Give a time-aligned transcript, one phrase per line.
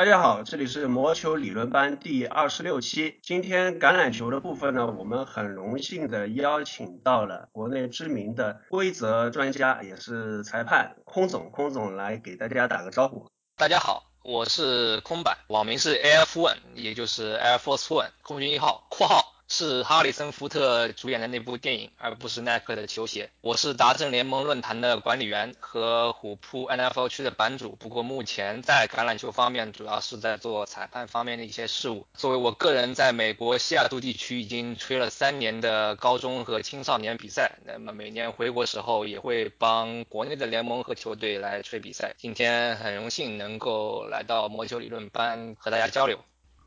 [0.00, 3.20] 大家好，这里是魔球理论班第二十六期。
[3.22, 11.50] 今天橄榄球的部分呢，我们很荣幸的邀请到了国内知名的规则专家，也是裁判空总。
[11.50, 13.26] 空总来给大家打个招呼。
[13.58, 19.22] 大家好，我是空板，网名是 Air Force One，也就是 Air Force One，空军一号（括号）。
[19.52, 23.28] 是哈里森·福特主演的那部电影，而不是耐克的球鞋。
[23.40, 32.06] 我是达阵联盟论坛的管理员和虎扑 NFL 区的版主，不过目前在橄榄球方面主要是在做裁判方面的一些事务。
[32.14, 42.14] 作为我个人在美国西雅图地区已经吹了三年的高中和青少年比赛，那么每年回国时候也会帮国内的联盟和球队来吹比赛。
[42.16, 46.20] 今天很荣幸能够来到魔球理论班和大家交流。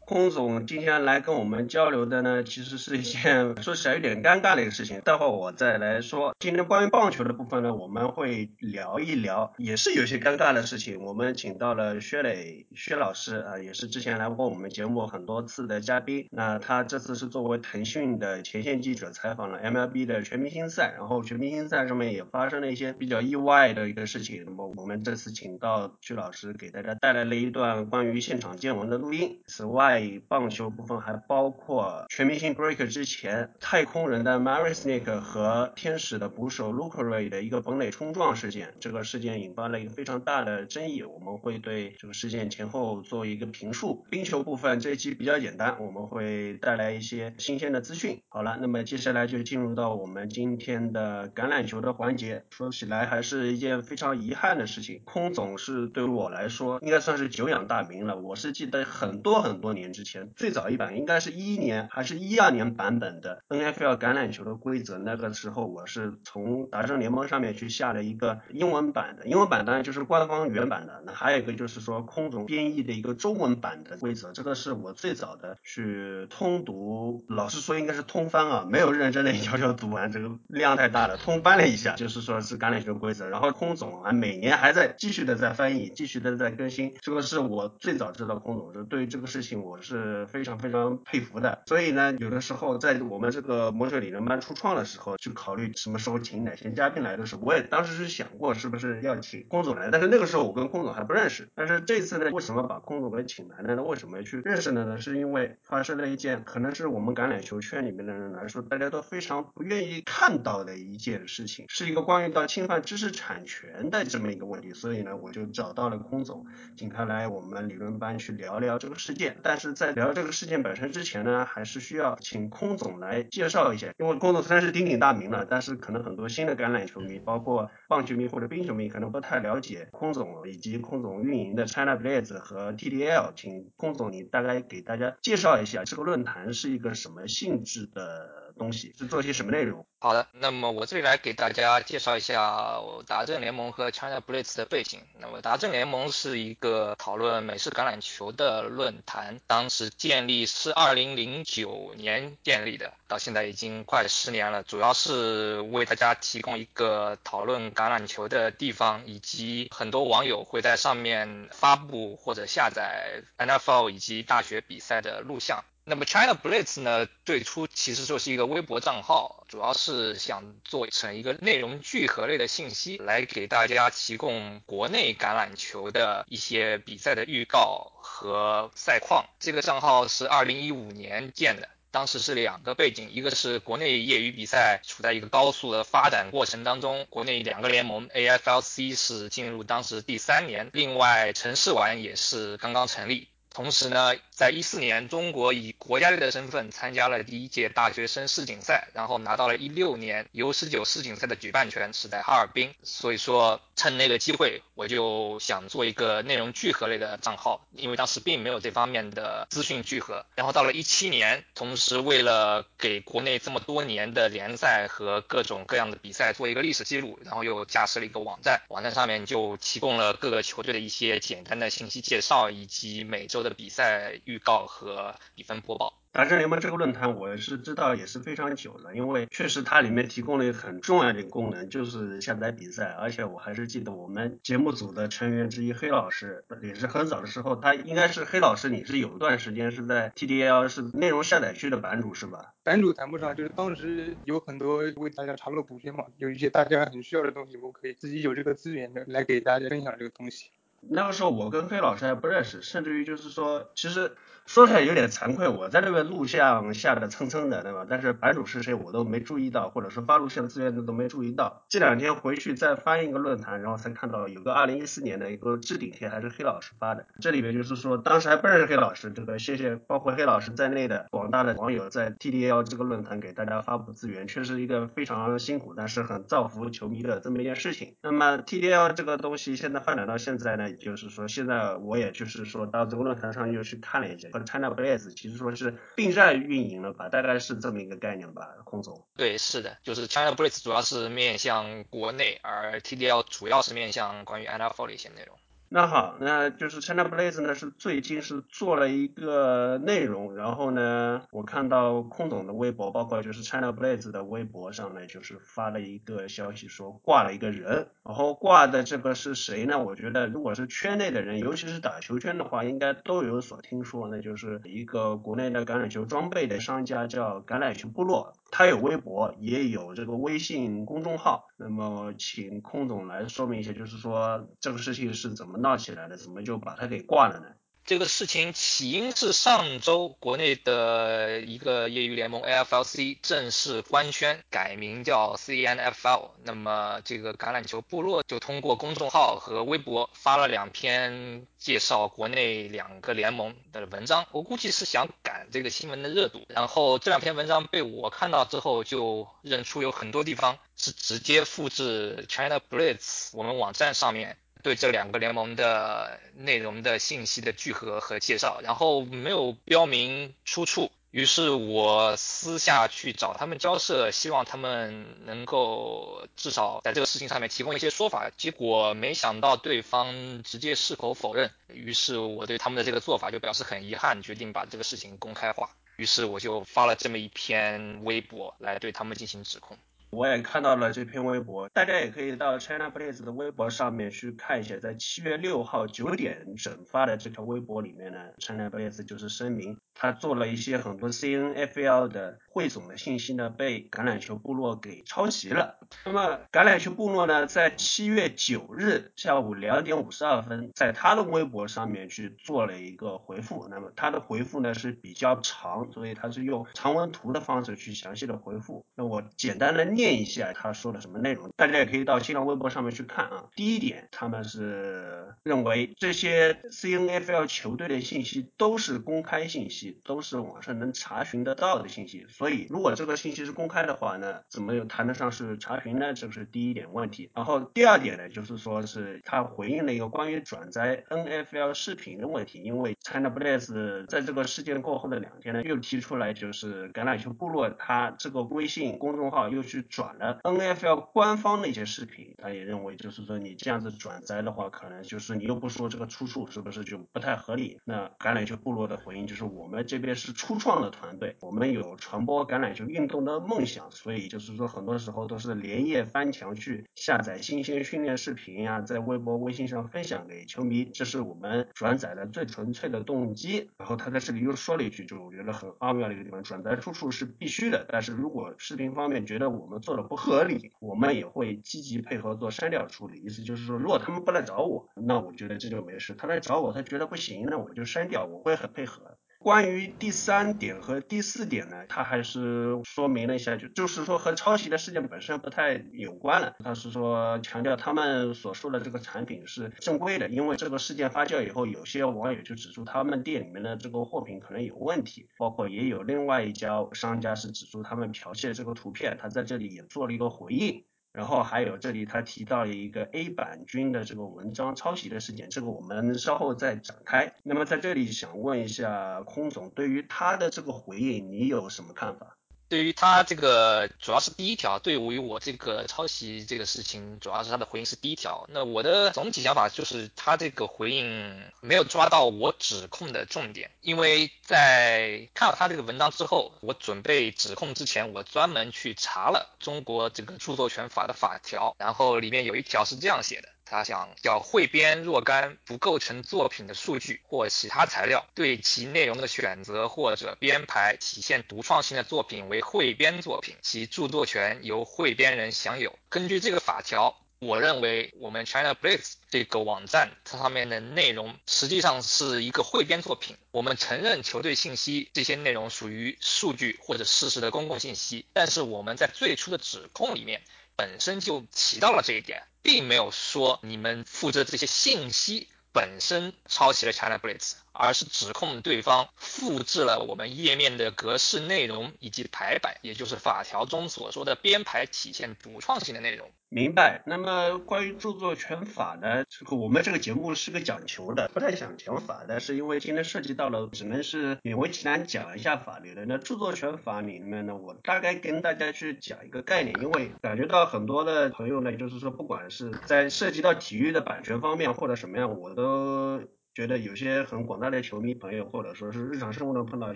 [0.06, 6.36] 空总今天来跟我们交流的呢，其实是一件 说起来有点尴尬的一个事情，待会我再来说。
[6.40, 11.02] 今天关于棒球的部分呢，我们会聊一聊，也是有些尴尬的事情。
[11.02, 16.28] 我们请到了薛磊薛老师啊，也是之前来过我们节目很多次的嘉宾。
[16.31, 24.44] 那他这次是作为腾讯的前线记者采访了 MLB 的全明星赛，然后全明星赛上面也发生了一些比较意外的一个事情。
[24.46, 29.40] 那么我们这次请到薛老师给大家带来了一段关于现场见闻的录音。
[29.48, 44.03] 此外，在棒球部分还包括全明星 break 之前，太空人的 Marisnik 和天使的捕手 Lucroy 的一个本垒冲撞事件，这个事件引发了一个非常大的争议，我们会对这个事件前后做一个评述。
[44.09, 48.19] 冰球部分这一期比较简单，我们会带来一些新鲜的资讯。
[48.30, 52.44] 好了，那么接下来就进入到我们今天的橄榄球的环节。
[52.50, 59.82] 说起来还是一件非常遗憾的事情，空总是对于我来说应该算是久仰大名了，我是记得很多很多年。
[59.83, 89.72] 年之前最早一版应该是一一年还是一二年版本的 NFL 橄榄球的规则，那个时候我是从达阵联盟上面去下了一个英文版的，英文版当然就是官方原版的，那还有一个就是说空总编译的一个中文版的规则，这个是我最早的去通读，老实说应该是通翻啊，没有认真的一条条读完，这个量太大了，通翻了一下，就是说是橄榄球规则，然后空总啊每年还在继续的在翻译，继续的在更新，这个是我最早知道空总，就对于这个事情我。
[89.73, 101.50] 我是非常非常佩服的，所以呢，有的时候在我们这个魔术理论班初创的时候，去考虑什么时候请哪些嘉宾来的时候，我也当时是想过是不是要请空总来，但是那个时候我跟空总还不认识。
[101.56, 103.81] 但是这次呢，为什么把空总给请来了呢？
[103.81, 105.01] 为什么去认识了呢？
[105.01, 114.72] 是因为发生了一件可能是我们橄榄球圈里面的人来说，大家都非常不愿意看到的一件事情，是一个关于到侵犯知识产权的这么一个问题。
[114.75, 116.45] 所以呢，我就找到了空总，
[116.78, 119.38] 请他来我们理论班去聊聊这个事件。
[119.41, 123.94] 但是是在聊这个事件本身之前呢，还是需要请空总来介绍一下。
[123.97, 133.31] 因为空总虽然是鼎鼎大名了，但是可能很多新的橄榄球迷，包括棒球迷或者冰球迷，可能不太了解空总以及空总运营的 China Blades 和 TDL。
[133.38, 139.86] 请空总你大概给大家介绍一下这个论坛是一个什么性质的东西，是做些什么内容。
[140.00, 142.78] 好的，那么我这里来给大家介绍一下
[143.08, 145.00] 达阵联盟和 China Blitz 的背景。
[145.19, 165.63] 那么达阵联盟是一个讨论美式橄榄球的论坛，当时建立是2009年建立的，到现在已经快十年了，主要是为大家提供一个讨论橄榄球的地方，以及很多网友会在上面发布或者下载 NFL 以及大学比赛的录像。
[165.85, 179.25] 那么 China Blitz 呢，最初其实就是一个微博账号，主要是想做成一个内容聚合类的信息，来给大家提供国内橄榄球的一些比赛的预告和赛况。
[179.41, 193.27] 这个账号是2015年建的，当时是两个背景，一个是国内业余比赛处在一个高速的发展过程当中，国内两个联盟 AFLC 是进入当时第三年，另外城市玩也是刚刚成立。
[193.56, 202.74] 同时呢，在一四年，中国以国家队的身份参加了第一届大学生世锦赛，然后拿到了一六年 U19 世锦赛的举办权，是在哈尔滨。
[202.81, 210.25] 所以说，趁那个机会，我就想做一个内容聚合类的账号，因为当时并没有这方面的资讯聚合。
[210.33, 223.44] 然后到了一七年，同时为了给国内这么多年的联赛和各种各样的比赛做一个历史记录，然后又架设了一个网站，网站上面就提供了各个球队的一些简单的信息介绍，以及每周。
[223.44, 225.94] 的比赛预告和比分播报。
[226.12, 232.85] 达阵联盟这个论坛我是知道也是非常久了，因为确实它里面提供了一个很重要的功能，就是下载比赛。
[233.00, 242.53] 而且我还是记得我们节目组的成员之一黑老师，也是很早的时候，他应该是黑老师，你是有一段时间是在 TDL 是内容下载区的版主是吧？
[242.63, 250.51] 版主谈不上，就是当时有很多为大家查漏补缺嘛，有一些大家很需要的东西，我可以自己有这个资源的来给大家分享这个东西。
[250.89, 254.12] 那个时候我跟黑老师还不认识，甚至于就是说，其实。
[254.45, 257.85] 说起来有点惭愧，我在这个录像下的蹭蹭的，对吧？
[257.89, 261.63] 但是版主是谁我都没注意到，或者说发录像的资源的都没注意到。
[261.69, 267.06] 这两天回去再翻一个论坛，然后才看到有个二零一四年的一个置顶贴，还是黑老师发的。
[267.21, 277.95] 这里面就是说，当时还不认识黑老师，这个谢谢包括黑老师在内的广大的网友在 TDL 这个论坛给大家发布资源，确实一个非常辛苦，但是很造福球迷的这么一件事情。
[278.01, 284.30] 那么 TDL 这个东西现在发展到现在呢，就是说现在我也就是说到这个论坛上又去看了一下。
[284.31, 289.06] 和 China Blaze 其实说是并站运营了吧，大概是这么一个概念吧，孔总。
[289.16, 295.38] 对，是的，就是 China Blaze 主要是面向国内，而 TDL 主要是面向关于 NFL 的一些内容。
[295.75, 309.80] 那好，那就是 China Blaze 呢是最近是做了一个内容，然后呢，我看到空总的微博，包括就是 China Blaze 的微博上呢，就是发了一个消息说挂了一个人，然后挂的这个是谁呢？
[309.84, 318.34] 我觉得如果是圈内的人，尤其是打球圈的话，应该都有所听说，那就是一个国内的橄榄球装备的商家叫橄榄球部落。
[318.55, 321.47] 他有微博，也有这个微信公众号。
[321.57, 327.47] 那么，请空总来说明一下，就是说这个事情是怎么闹起来的，怎么就把他给挂了呢？
[327.85, 346.39] 这个事情起因是上周国内的一个业余联盟 AFLC 正式官宣改名叫 CNFL，那么这个橄榄球部落就通过公众号和微博发了两篇介绍国内两个联盟的文章，我估计是想赶这个新闻的热度。
[346.47, 354.38] 然后这两篇文章被我看到之后，就认出有很多地方是直接复制 China Blitz 我们网站上面。
[354.63, 368.31] 对这两个联盟的内容的信息的聚合和介绍，然后没有标明出处，于是我私下去找他们交涉，希望他们能够至少在这个事情上面提供一些说法。
[368.38, 375.69] 结果没想到对方直接矢口否认，于是我对他们的这个做法就表示很遗憾，决定把这个事情公开化。
[375.98, 379.77] 于是我就发了这么一篇微博来对他们进行指控。
[380.13, 395.80] 我也看到了这篇微博，大家也可以到 China Blaze 的微博上面去看一下，在七月六号九点整发的这条微博里面呢，China Blaze 就是声明，他做了一些很多 CNFL 的汇总的信息呢，被橄榄球部落给抄袭了。
[396.06, 403.68] 那么橄榄球部落呢，在七月九日下午两点五十二分，在他的微博上面去做了一个回复。
[403.68, 408.86] 那么他的回复呢是比较长，所以他是用长文图的方式去详细的回复。
[408.94, 410.02] 那我简单的念。
[410.03, 413.45] 念一下他说的什么内容，大家也可以到新浪微博上面去看啊。
[413.55, 422.25] 第一点，他们是认为这些 CNFL 球队的信息都是公开信息，都是网上能查询得到的信息。
[422.27, 426.13] 所以，如果这个信息是公开的话呢，怎么又谈得上是查询呢？
[426.13, 427.31] 这个是第一点问题。
[427.33, 439.88] 然后第二点呢，就是说是他回应了一个关于转载 NFL 视频的问题，因为 China Blaze 在这个事件过后的两天呢，又提出来就是橄榄球部落他这个微信公众号又去。
[439.94, 447.79] 转了 NFL 官方的一些视频，他也认为就是说你这样子转载的话，可能就是你又不说这个出处，是不是就不太合理？
[447.86, 463.70] 那橄榄球部落的回应就是我们这边是初创的团队，我们有传播橄榄球运动的梦想，所以就是说很多时候都是连夜翻墙去下载新鲜训练视频呀，在微博、微信上分享给球迷，这是我们转载的最纯粹的动机。
[463.77, 473.22] 然后他在这里又说了一句，就我觉得很奥妙的一个地方，转载出处是必须的，但是如果视频方面觉得我们做的不合理，我们也会积极配合做删掉处理。
[473.22, 479.18] 意思就是说，如果他们不来找我，那我觉得这就没事；他来找我，他觉得不行，那我就删掉，我会很配合。
[479.43, 486.55] 关于第三点和第四点呢，他还是说明了一下，就就是说和抄袭的事件本身不太有关了。
[486.63, 500.85] 他是说强调他们所说的这个产品是正规的，因为这个事件发酵以后，有些网友就指出他们店里面的这个货品可能有问题，包括也有另外一家商家是指出他们剽窃这个图片，他在这里也做了一个回应。
[501.13, 507.34] 然后还有这里他提到了一个 A 版君的这个文章抄袭的事件，这个我们稍后再展开。
[507.43, 512.38] 那么在这里想问一下空总，对于他的这个回应，你有什么看法？
[512.74, 518.48] 对于他这个主要是第一条，对于我这个抄袭这个事情，主要是他的回应是第一条。
[518.50, 533.50] 那我的总体想法就是他这个回应没有抓到我指控的重点，因为在看到他这个文章之后，我准备指控之前，我专门去查了中国这个著作权法的法条，然后里面有一条是这样写的。
[533.65, 545.98] 他想叫汇编若干不构成作品的数据或其他材料，对其内容的选择或者编排体现独创性的作品为汇编作品，其著作权由汇编人享有。
[546.10, 547.17] 根据这个法条。
[547.39, 553.36] 我认为我们 China Blitz 这个网站，它上面的内容实际上是一个汇编作品。
[553.51, 560.41] 我们承认球队信息这些内容属于数据或者事实的公共信息，但是我们在最初的指控里面
[560.77, 565.50] 本身就提到了这一点，并没有说你们复制这些信息。
[565.75, 576.32] 本身抄袭了 China Blitz，而是指控对方复制了我们页面的格式内容以及排版，也就是法条中所说的编排体现独创性的内容。
[576.53, 577.01] 明白。
[577.07, 579.25] 那么关于著作权法呢？
[579.27, 586.05] 这个我们这个节目是个讲求的，不太想讲法的，是因为今天涉及到了，只能是勉为其难讲一下法律的。
[586.05, 596.22] 那著作权法里面呢，我大概跟大家去讲一个概念，因为感觉到很多的朋友呢，就是说不管是在涉及到体育的版权方面或者什么样，我都。
[596.53, 599.95] 觉得有些很广大的球迷朋友，或者说是日常生活中碰到一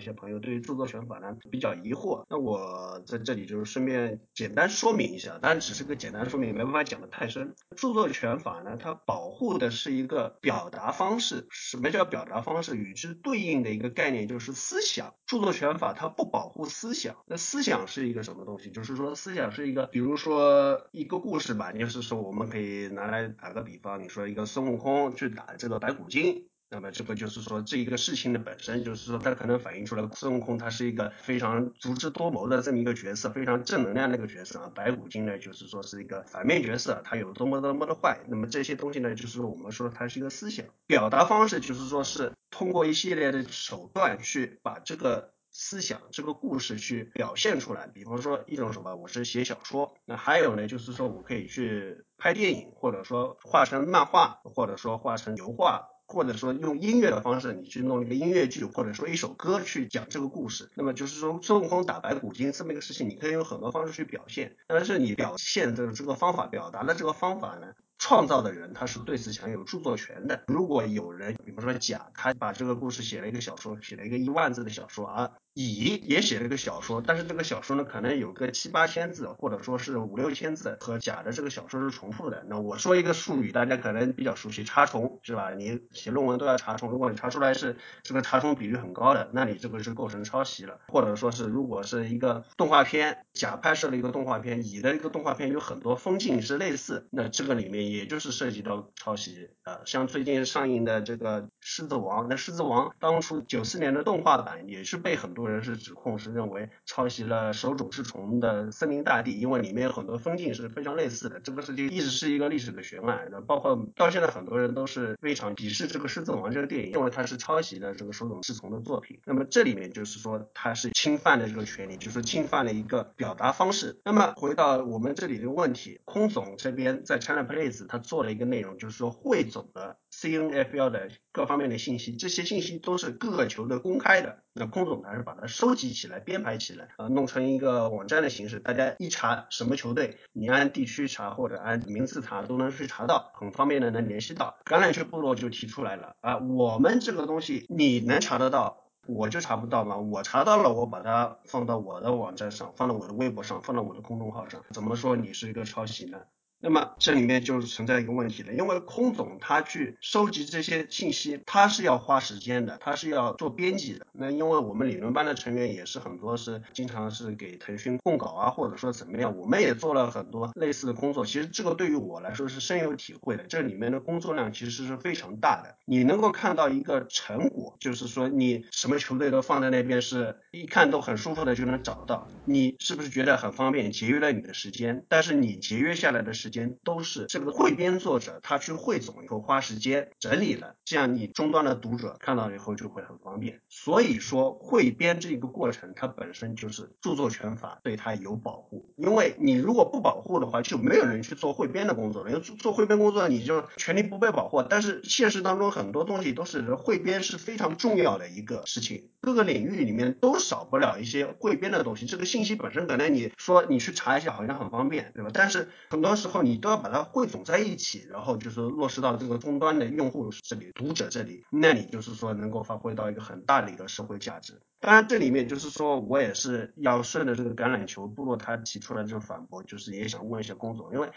[0.00, 2.24] 些朋友，对于著作权法呢比较疑惑。
[2.28, 7.54] 那我在这里就是顺便简单说明一下，当然只是个简单说明，没办法讲的太深。
[7.76, 11.46] 著作权法呢，它保护的是一个表达方式。
[11.50, 12.76] 什么叫表达方式？
[12.76, 15.14] 与之对应的一个概念就是思想。
[15.26, 17.16] 著作权法它不保护思想。
[17.26, 18.70] 那思想是一个什么东西？
[18.70, 26.47] 就是说思想是一个，比如说一个故事吧，就是说我们可以拿来打个比方，你说一个孙悟空去打这个白骨精。
[26.70, 34.70] 那么这个就是说，这一个事情的本身就是说，它可能反映出来孙悟空他是一个非常足智多谋的这么一个角色，非常正能量的一个角色啊。
[34.74, 38.20] 白骨精呢，就是说是一个反面角色，他有多么多么的坏。
[38.28, 47.86] 那么这些东西呢，就是我们说它是一个思想表达方式，就是说是通过一系列的手段去把这个思想、这个故事去表现出来。
[47.86, 55.88] 比方说一种什么，我是写小说，那还有呢，就是说我可以去拍电影，或者说画成漫画，或者说画成油画。
[56.08, 67.68] 或者说用音乐的方式，你去弄一个音乐剧，或者说一首歌去讲这个故事，那么就是说孙悟空打白骨精这么一个事情，你可以用很多方式去表现，但是你表现的这个方法，表达的这个方法呢？
[68.00, 70.44] 创造的人他是对此享有著作权的。
[70.46, 75.32] 如果有人，比如说甲，他把这个故事写了一个小说，写了一个一万字的小说，啊
[75.64, 82.44] 乙也写了一个小说，但是这个小说呢，可能有个七八千字，或者说是五六千字，和甲的这个小说是重复的。
[82.48, 85.52] 那我说一个术语，大家可能比较熟悉，查重是吧？
[85.54, 90.78] 你写论文都要查重，如果你查出来是这个查重比率很高的，那你这个是构成抄袭了。
[90.86, 97.78] 或者说是如果是一个动画片，甲拍摄了一个动画片，乙的一个动画片有很多风景是类似，那这个里面。
[97.88, 111.40] 也就是涉及到抄袭啊，像最近上映的这个《狮子王》，那《狮子王》当初九四年的动画版也是被很多人是指控是认为抄袭了手冢治虫的《森林大地》，因为里面有很多风景是非常类似的。
[111.40, 119.20] 这个事情一直是一个历史的悬案，那包括到现在很多人都是非常鄙视这个《狮子王》这个电影，因为它是抄袭了这个手冢治虫的作品。
[119.24, 123.98] 那么这里面就是说它是侵犯了这个权利，就是侵犯了一个表达方式。
[124.04, 127.86] 那么回到我们这里的问题，空总这边在 China Place。
[127.88, 134.42] 他做了一个内容，就是说汇总了 CNFL 的各方面的信息，这些信息都是各个球队公开的。
[134.52, 144.56] 那空总他是把它收集起来、编排起来，呃，弄成一个网站的形式，大家一查什么球队，你按地区查或者按名字查都能去查到，很方便的能联系到。
[144.64, 149.96] 橄榄球部落就提出来了啊，我们这个东西你能查得到，我就查不到吗？
[149.96, 156.18] 我查到了，我把它放到我的网站上，放到我的微博上，放到我的公众号上，怎么说你是一个抄袭呢？
[156.60, 164.06] 那么这里面就是存在一个问题了，因为空总他去收集这些信息，他是要花时间的，他是要做编辑的。
[164.12, 171.24] 那因为我们理论班的成员也是很多是经常是给腾讯供稿啊，或者说怎么样，我们也做了很多类似的工作。
[171.24, 175.76] 其实这个对于我来说是深有体会的，这里面的工作量其实是非常大的。
[175.84, 185.04] 你能够看到一个成果，就是说你什么球队都放在那边，是一看都很舒服的就能找到，你是不是觉得很方便，节约了你的时间？
[185.08, 193.60] 但是你节约下来的时时间都是这个汇编作者他去汇总以后花时间整理了，这样你终端的读者看到以后就会很方便。
[193.68, 202.30] 所以说汇编这个过程它本身就是著作权法对它有保护，因为你如果不保护的话，就没有人去做汇编的工作了。
[202.30, 204.62] 因为做汇编工作你就权利不被保护。
[204.62, 212.06] 但是现实当中很多东西都是汇编是非常重要的一个事情，各个领域里面都少不了一些汇编的东西。
[212.06, 215.30] 这个信息本身可能你说你去查一下好像很方便，对吧？
[215.34, 216.37] 但是很多时候。
[216.42, 224.60] 你都要把它汇总在一起，然后就是落实到这个终端的用户这里、读者这里，那你就是说能够发挥到一个很大的一个社会价值。
[224.80, 231.10] 当然，这里面就是说我也是要顺着这个橄榄球部落他提出来这个反驳，就是也想问一下龚总，因为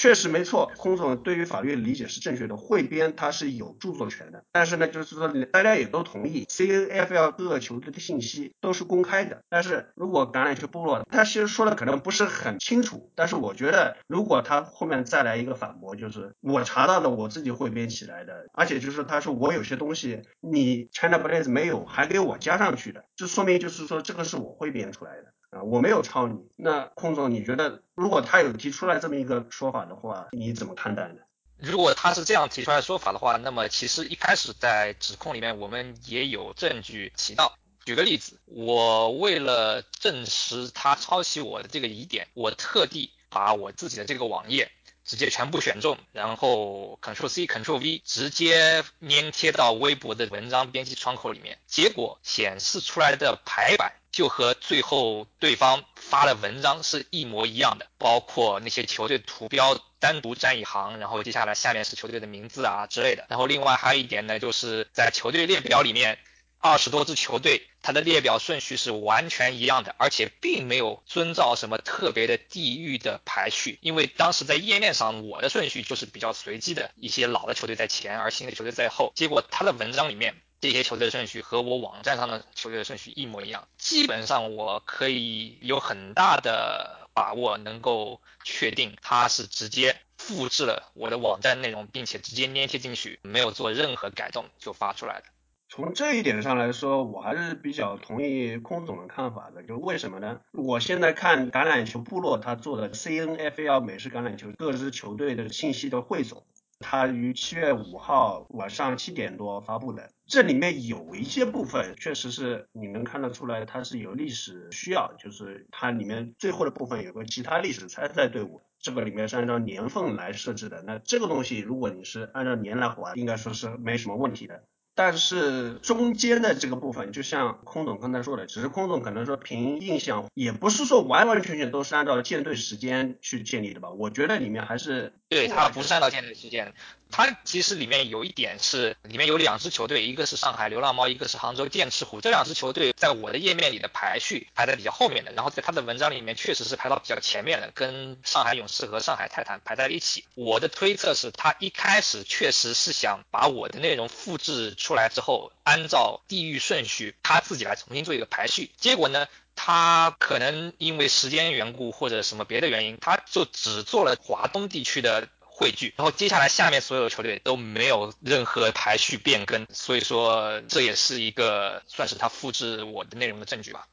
[0.00, 4.44] 确实没错，空总对于法律理解是正确的，汇编他是有著作权的。
[4.52, 9.42] 但是呢，就是说大家也都同意，CNFL 各个球队的信息都是公开的。
[9.48, 25.34] 但是如果橄榄球部落他其实说的可能不是很清楚，但是我觉得如果他后面再来一个反驳，就是我查到的我自己汇编起来的，而且就是他说我有些东西你 China Blaze 没有，还给我加上去的，这说明就是说这个是我汇编出来的。
[25.50, 26.38] 啊，我没有抄你。
[26.56, 31.20] 那空总，你觉得如果他有提出来这么一个说法的话，你怎么看待呢？
[31.56, 37.56] 如果他是这样提出来说法的话，那么其实一开始在指控里面我们也有证据提到。
[37.84, 44.70] 举个例子，我为了证实他抄袭我的这个疑点，我特地把我自己的这个网页。
[45.04, 63.26] 直接全部选中，然后 Ctrl C Ctrl V 直接粘贴到微博的文章编辑窗口里面，结果显示出来的排版就和最后对方发的文章是一模一样的，包括那些球队图标单独占一行，然后接下来下面是球队的名字啊之类的。
[63.28, 66.18] 然后另外还有一点呢，就是在球队列表里面。
[66.60, 73.78] 二十多支球队，它的列表顺序是完全一样的，而且并没有遵照什么特别的地域的排序。
[73.80, 79.12] 因为当时在页面上，我的顺序就是比较随机的，一些老的球队在前，而新的球队在后。
[79.14, 95.26] 结果他的文章里面这些球队的顺序和我网站上的球队的顺序一模一样，基本上我可以有很大的把握能够确定他是直接复制了我的网站内容，并且直接粘贴进去，没有做任何改动就发出来的。
[95.70, 99.62] 从这一点上来说，我还是比较同意空总的看法的。
[99.62, 100.40] 就是为什么呢？
[100.52, 106.42] 我现在看橄榄球部落他做的 CNFL 美式橄榄球各支球队的信息的汇总，
[106.80, 110.10] 它于七月五号晚上七点多发布的。
[110.26, 120.82] 这里面有一些部分确实是你能看得出来，它是有历史需要，就是它里面最后的部分有个其他历史参赛队伍，这个里面是按照年份来设置的。
[120.82, 124.62] 那这个东西如果你是按照年来还，应该说是没什么问题的。
[124.98, 133.90] 但是中间的这个部分，就像空总刚才说的，只是空总可能说凭印象，也不是说完完全全都是按照建队时间去建立的吧？
[133.90, 136.74] 我觉得里面还是对它不是按照建队时间。
[137.10, 142.20] 它其实里面有一点是，里面有两支球队，一个是上海流浪猫，一个是杭州剑齿虎。
[142.20, 150.24] 这两支球队在我的页面里的排序排在比较后面的，然后在他的文章里面确实是排到比较前面的，跟上海勇士和上海泰坦排在了一起。
[150.34, 158.70] 我的推测是他一开始确实是想把我的内容复制出来之后，按照地域顺序他自己来重新做一个排序。
[158.76, 165.26] 结果呢，他可能因为时间缘故或者什么别的原因，他就只做了华东地区的。
[165.58, 173.88] 汇聚，然后接下来下面所有的球队都没有任何排序变更，所以说这也是一个算是他复制我的内容的证据吧。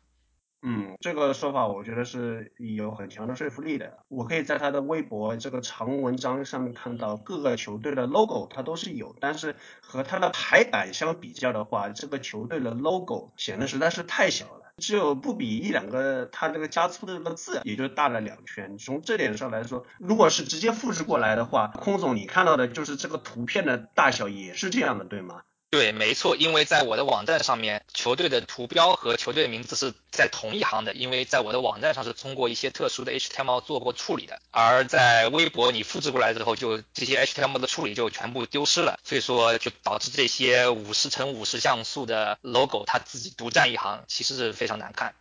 [0.62, 3.98] 嗯，这个说法我觉得是有很强的说服力的。
[4.10, 14.65] 我可以在他的微博这个长文章上面看到各个球队的 logo，它都是有，但是和它的排版相比较的话，这个球队的 logo 显得实在是太小了。
[14.78, 18.78] 只有不比一两个，它这个加粗的这个字也就大了两圈。
[18.78, 25.42] 从这点上来说，如果是直接复制过来的话，空总你看到的就是这个图片的大小也是这样的，对吗？
[25.72, 45.14] 对，没错，因为在我的网站上面，球队的图标和球队名字是在同一行的，因为在我的网站上是通过一些特殊的 HTML 做过处理的，而在微博你复制过来之后，就这些 HTML 的处理就全部丢失了，所以说就导致这些五十乘五十像素的 logo 它自己独占一行，其实是非常难看。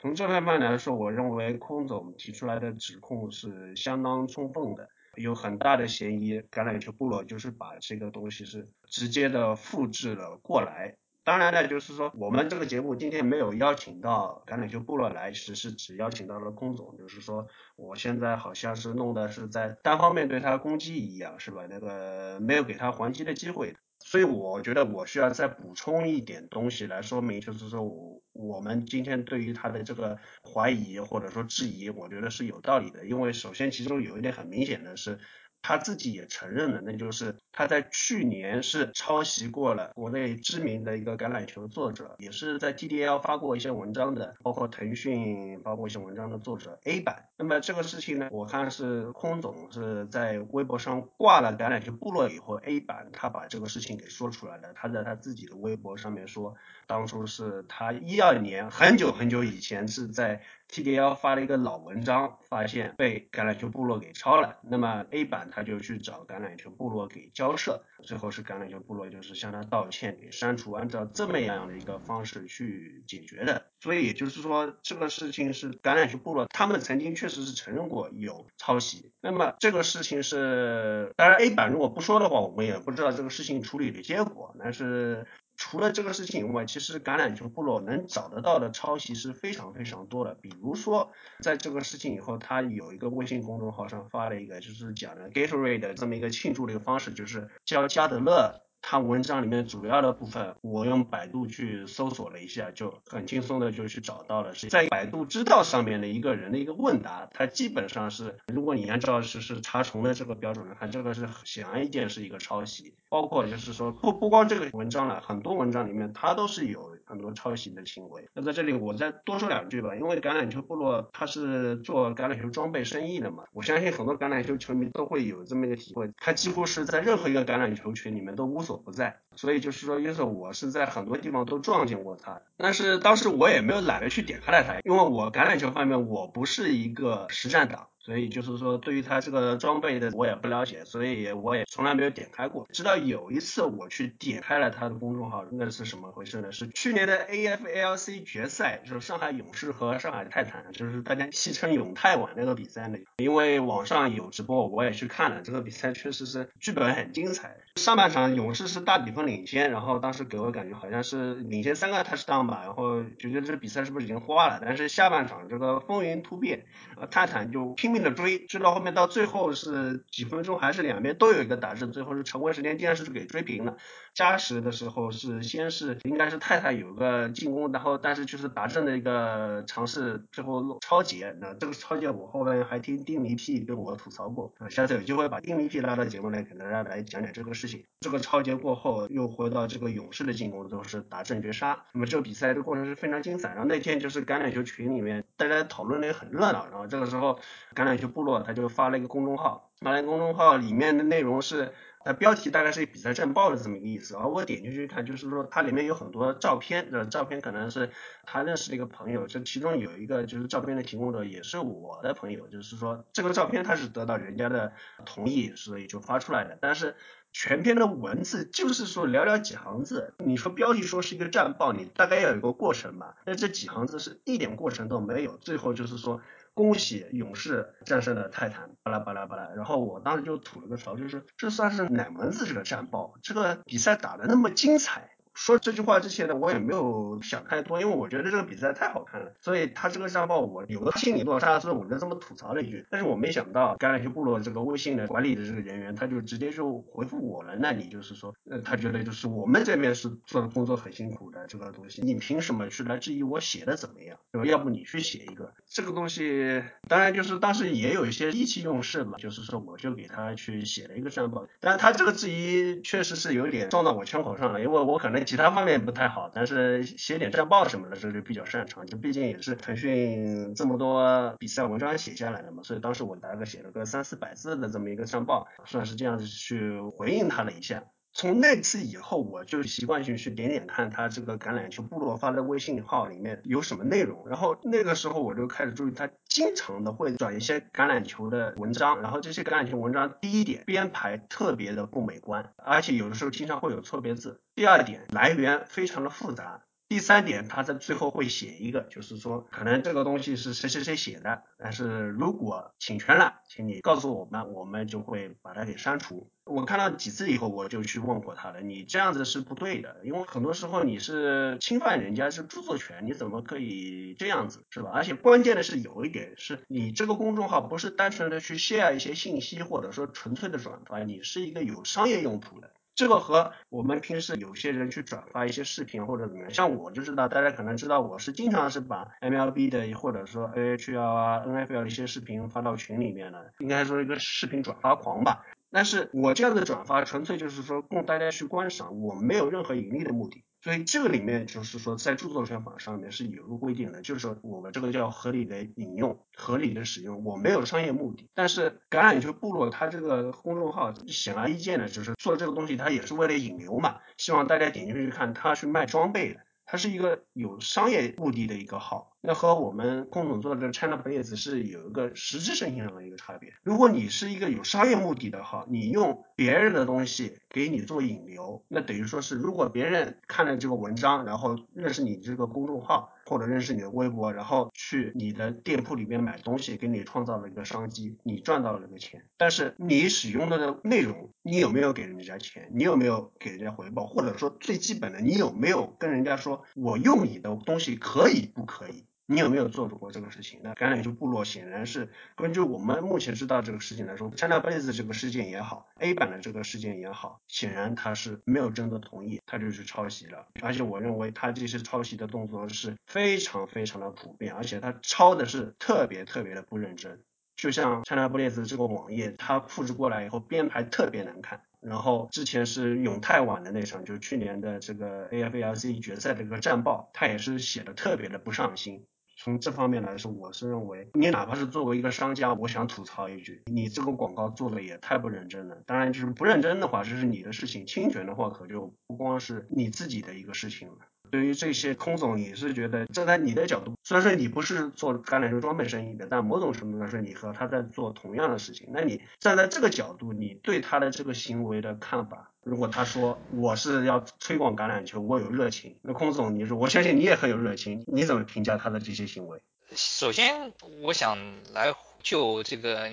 [0.00, 4.88] 从这方面来说，我认为空总提出来的指控是相当充分的。
[5.20, 10.96] 有很大的嫌疑，橄榄球部落就是把这个东西是直接的复制了过来。
[11.22, 21.66] 当然呢，就是说我们这个节目今天没有邀请到橄榄球部落来，只是只邀请到了空总，就是说我现在好像是弄的是在单方面对他攻击一样，是吧？
[21.68, 23.76] 那个没有给他还击的机会。
[24.00, 33.06] 所以我觉得我需要再补充一点东西来说明，就是说我我们今天对于他的这个怀疑或者说质疑，我觉得是有道理的。
[33.06, 35.18] 因为首先其中有一点很明显的是。
[35.62, 47.28] 他自己也承认了，那就是他在去年是抄袭过了国内知名的一个橄榄球作者，也是在 TDL 发过一些文章的，包括腾讯包括一些文章的作者 A 版。
[47.36, 54.72] 那么这个事情呢，我看是空总是在微博上挂了橄榄球部落以后，A 版他把这个事情给说出来了。
[54.74, 56.54] 他在他自己的微博上面说，
[56.86, 64.58] 当初是他一二年很久很久以前是在 TDL 发了一个老文章，发现被橄榄球部落给抄了。
[64.62, 73.66] 那么 A 版他就去找橄榄球部落给交涉，最后是橄榄球部落就是向他道歉，给删除，按照这么样的一个方式去解决的。
[73.80, 79.10] 所以也就是说，这个事情是橄榄球部落他们曾经确实是承认过有抄袭。
[79.20, 84.54] 那么这个事情是，当然 A 版如果不说的话，我们也不知道这个事情处理的结果。
[84.58, 85.26] 但是
[85.62, 90.34] 除了这个事情以外，其实橄榄球部落能找得到的抄袭是非常非常多的。
[90.34, 98.62] 比如说，在这个事情以后，他有一个微信公众号上发了一个，就是讲的 Gatorade 的这么一个庆祝的一个方式，就是叫加德勒。
[98.82, 118.26] 他文章里面主要的部分，我用百度去搜索了一下，就很轻松的就去找到了，是在百度知道上面的一个人的一个问答，他基本上是，如果你按照是是查重的这个标准来看，这个是显而易见是一个抄袭，包括就是说不不光这个文章了，很多文章里面它都是有很多抄袭的行为。
[118.32, 137.88] 那在这里我再多说两句吧，因为橄榄球部落它是做橄榄球装备生意的嘛，我相信很多橄榄球球迷都会有这么一个体会，他几乎是在任何一个橄榄球群里面都无所不在，所以就是说，因此我是在很多地方都撞见过他，但是当时我也没有懒得去点开了他，因为我橄榄球方面我不是一个实战党。
[138.02, 142.66] 所以就是说，对于他这个装备的我也不了解，所以我也从来没有点开过。
[142.72, 146.50] 直到有一次我去点开了他的公众号，那是什么回事呢？
[146.50, 152.98] 是去年的 AFLC 决赛，就是上海勇士和上海泰坦，就是大家戏称永泰晚那个比赛呢。
[153.18, 157.56] 因为网上有直播，我也去看了，这个比赛确实是剧本很精彩。
[157.74, 164.58] 上半场勇士是大比分领先，然后当时给我感觉好像是领先三个太时档吧，然后觉得这比赛是不是已经花了？
[164.62, 166.64] 但是下半场这个风云突变，
[166.96, 167.90] 呃，泰坦就拼。
[167.90, 173.76] 命的追，追到后面到最后是几分钟，还是两边都有一个打阵，最后是常规时间竟然是给追平了。
[174.14, 181.34] 加时的时候是先是应该是太太有个进攻，然后但是就是打阵的一个尝试，最后超节。
[181.40, 187.84] 那这个超节我后面还听丁尼 P 跟我吐槽过，下次有机会把丁尼 P 拉到节目来给大家来讲讲这个事情。
[188.00, 191.84] 这个超节过后又回到这个勇士的进攻，都是打阵绝杀。
[191.92, 193.50] 那么这个比赛的过程是非常精彩。
[193.50, 196.66] 然后那天就是橄榄球群里面大家讨论的也很热闹。
[196.70, 197.38] 然后这个时候
[197.74, 201.72] 橄榄球部落他就发了一个公众号，发了一个公众号里面的内容是。
[202.02, 207.90] 呃，标题大概是比赛战报的这么一个意思，而我点进去看，就是说它里面有很多照片，这照片可能是
[208.24, 214.72] 他认识的一个朋友，这其中有一个就是照片的提供者也是我的朋友，就是说这个照片他是得到人家的
[215.04, 216.96] 同意，所以就发出来的，但是
[217.32, 226.20] 全篇的文字就是说寥寥几行字，你说标题说是一个战报，你大概要有个过程吧，那这几行字是一点过程都没有，最后就是说。
[226.52, 229.48] 恭喜勇士战胜了泰坦，巴拉巴拉巴拉。
[229.54, 233.14] 然后我当时就吐了个槽，就是这算是哪门子这个战报？
[233.22, 235.09] 这个比赛打得那么精彩。
[235.34, 242.84] 说这句话之前呢，我也没有想太多，因为我觉得这个比赛太好看了，所以他这个战报我有个心理落差，所以我就这么吐槽了一句。
[242.90, 247.56] 但是我没想到橄榄球部落这个微信的管理的这个人员，他就直接就回复我了。
[247.56, 254.18] 那你就是说，呃，他觉得就是我们这边是做的工作很辛苦的这个东西，你凭什么去来质疑我写的怎么样？
[254.32, 254.46] 对吧？
[254.46, 265.19] 要不你去写一个这个东西，当然就是当时也有一些意气用事嘛，就是说我就给他去写了一个战报，但是他这个质疑确实是有点撞到我枪口上了，因为我可能。
[265.24, 268.86] 其他方面不太好，但是写点战报什么的，这就比较擅长。
[268.86, 277.84] 就毕竟也是腾讯这么多比赛文章写下来的嘛，所以当时我大概写了个三四百字的这么一个战报，算是这样子去回应他了一下。
[278.20, 296.60] 从那次以后，我就习惯性去点点看他这个橄榄球部落发的微信号里面有什么内容，然后那个时候我就开始注意，他经常的会转一些橄榄球的文章，然后这些橄榄球文章，第一点编排特别的不美观，而且有的时候经常会有错别字；第二点来源非常的复杂。
[296.90, 306.28] 第三点，他在最后会写一个，就是说可能这个东西是谁谁谁写的，但是如果侵权了，请你告诉我们，我们就会把它给删除。
[306.44, 314.90] 我看到几次以后，我就去问过他了，你这样子是不对的，因为很多时候你是侵犯人家是著作权，你怎么可以这样子，是吧？
[314.92, 322.72] 而且关键的是有一点是你这个公众号不是单纯的去 share 一些信息，或者说纯粹的转发，你是一个有商业用途的。
[323.00, 335.46] 这个和我们平时有些人去转发一些视频或者怎么样，像我就知道，大家可能知道我是经常是把 MLB 的或者说 AHL 啊 NFL 的一些视频发到群里面的，应该说一个视频转发狂吧。
[335.70, 340.44] 但是我这样的转发纯粹就是说供大家去观赏，我没有任何盈利的目的。
[340.62, 348.28] 所以这个里面就是说，在著作权法上面是有个规定的，就是说我们这个叫合理的引用、合理的使用，我没有商业目的。
[348.34, 359.09] 但是橄榄球部落它这个公众号显而易见的就是做这个东西，它也是为了引流嘛，希望大家点进去看，它是卖装备的，它是一个有商业目的的一个号。
[359.22, 363.52] 那和我们空总做的这个 China Blaze 是有一个实质性上的一个差别。
[363.62, 379.24] 如果你是一个有商业目的的哈，你用别人的东西给你做引流，那等于说是如果别人看了这个文章，然后认识你这个公众号或者认识你的微博，然后去你的店铺里面买东西，给你创造了一个商机，你赚到了这个钱。
[379.36, 382.70] 但是你使用的内容，你有没有给人家钱？
[382.72, 384.06] 你有没有给人家回报？
[384.06, 389.04] 或者说最基本的，你有没有跟人家说我用你的东西可以不可以？
[389.32, 390.58] 你有没有做主过这个事情？
[390.64, 400.48] 那橄榄球部落显然是根据我们目前知道这个事情来说，China Blaze 这个事件也好，A 版的这个事件也好，显然他是没有征得同意，他就是抄袭了。
[400.60, 407.22] 而且我认为他这些抄袭的动作是非常非常的普遍，而且他抄的是特别特别的不认真。
[407.54, 411.62] 就像 China Blaze 这个网页，它复制过来以后编排特别难看。
[411.80, 419.06] 然后之前是永泰网的那场，就是去年的这个 AFLC 决赛的这个战报，它也是写的特别的不上心。
[419.42, 425.78] 从这方面来说，我是认为，你哪怕是作为一个商家，我想吐槽一句，你这个广告做的也太不认真了。
[425.86, 430.96] 当然，就是不认真的话，这是你的事情；侵权的话，可就不光是你自己的一个事情了。
[431.30, 438.88] 对于这些空总，你是觉得站在你的角度，虽然说你不是做橄榄球装备生意的，但某种程度上说，你和他在做同样的事情。
[438.92, 442.49] 那你站在这个角度，你对他的这个行为的看法？
[442.62, 449.60] 如果他说我是要推广橄榄球，我有热情，那空总，你说我相信你也很有热情，你怎么评价他的这些行为？
[449.96, 451.38] 首先，我想
[451.72, 451.92] 来
[452.22, 453.10] 就这个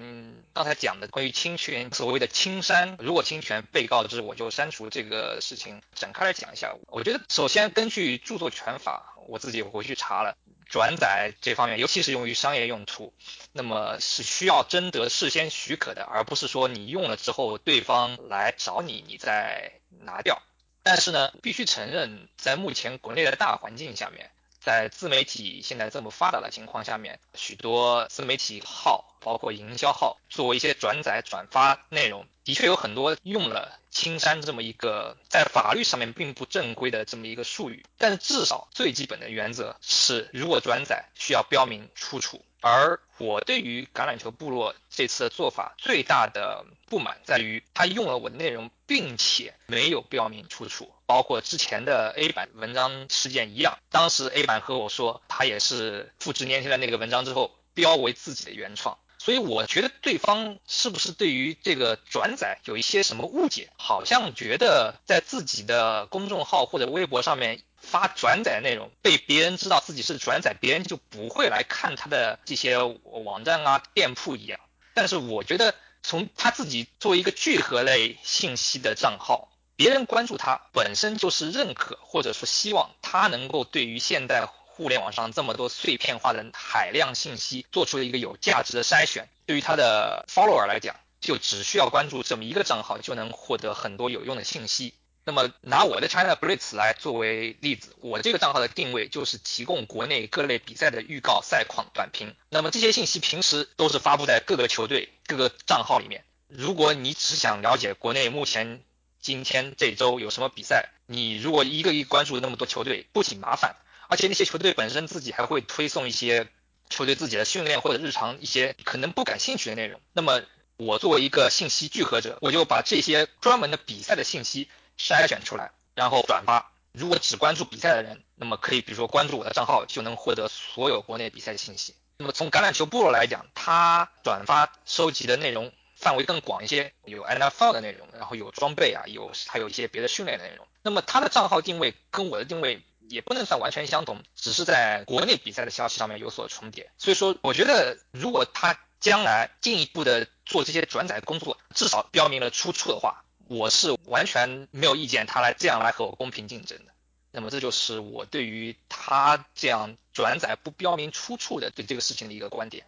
[0.53, 6.75] 刚才讲的关于侵权，所谓的侵删，如果侵权被告知我就删除这个事情，展开来讲一下。
[6.87, 10.35] 我觉得首先根据著作权法，我自己回去查了。
[10.69, 13.13] 转载这方面，尤其是用于商业用途，
[13.53, 20.41] 那么是需要征得事先许可的，而不是说你用了之后对方来找你，你再拿掉。
[20.83, 24.29] 但是呢，必须承认，在目前国内的大环境下面，
[24.67, 33.79] 在自媒体现在这么发达的情况下面，许多自媒体号，包括营销号，做一些转载转发内容，的确有很多用了。
[33.91, 42.43] 青山这么一个在法律上面并不正规的这么一个术语，但是至少最基本的原则是，如果转载需要标明出处。
[42.67, 58.97] 而我对于橄榄球部落这次的做法最大的不满在于，他用了我的内容，并且没有标明出处，包括之前的 A 版文章事件一样，当时 A 版和我说他也是复制粘贴了那个文章之后，标为自己的原创。
[59.19, 63.69] 所以我觉得对方是不是对于这个转载有一些什么误解？
[63.75, 74.59] 好像觉得在自己的公众号或者微博上面发转载内容，被别人知道自己是转载，别人就不会来看他的这些网站啊、店铺一样。
[74.93, 75.73] 但是我觉得
[76.03, 84.47] 从他自己作为一个聚合类信息的账号，别人关注他本身就是认可或者说希望他能够对于现代。
[84.77, 89.27] 互联网上这么多碎片化的海量信息，做出一个有价值的筛选。
[89.47, 94.93] 对于他的 follower 来讲，就只需要关注这么一个账号，就能获得很多有用的信息。
[95.27, 102.33] 那么拿我的 China Blitz 来作为例子，我这个账号的定位就是提供国内各类比赛的预告、赛况、短评。
[102.49, 106.23] 那么这些信息平时都是发布在各个球队、各个账号里面。
[106.47, 108.81] 如果你只想了解国内目前
[109.19, 113.75] 今天这周有什么比赛，你如果一个一关注那么多球队，不仅麻烦。
[114.07, 116.47] 而且那些球队本身自己还会推送一些
[116.89, 119.99] 球队自己的训练或者日常一些可能不感兴趣的内容。
[120.13, 120.41] 那么
[120.77, 126.71] 我作为一个信息聚合者，我就把这些专门的比赛的信息筛选出来，然后转发。
[126.91, 131.95] 如果只关注比赛的人，那么可以比如说关注我的账号，就能获得所有国内比赛的信息。
[132.17, 140.67] 那么从橄榄球部落来讲，他转发收集的内容范围更广一些，有 NFL 的内容，然后有装备啊，有还有一些别的训练的内容。
[140.81, 142.83] 那么他的账号定位跟我的定位。
[143.09, 146.91] 也不能算完全相同，只是在国内比赛的消息上面有所重叠。
[146.97, 156.93] 所以说，我觉得如果他将来进一步的做这些转载工作，至少标明了出处的话，我是完全没有意见他来这样来和我公平竞争的。
[157.31, 162.85] 那么这就是我对于他这样转载不标明出处的对这个事情的一个观点。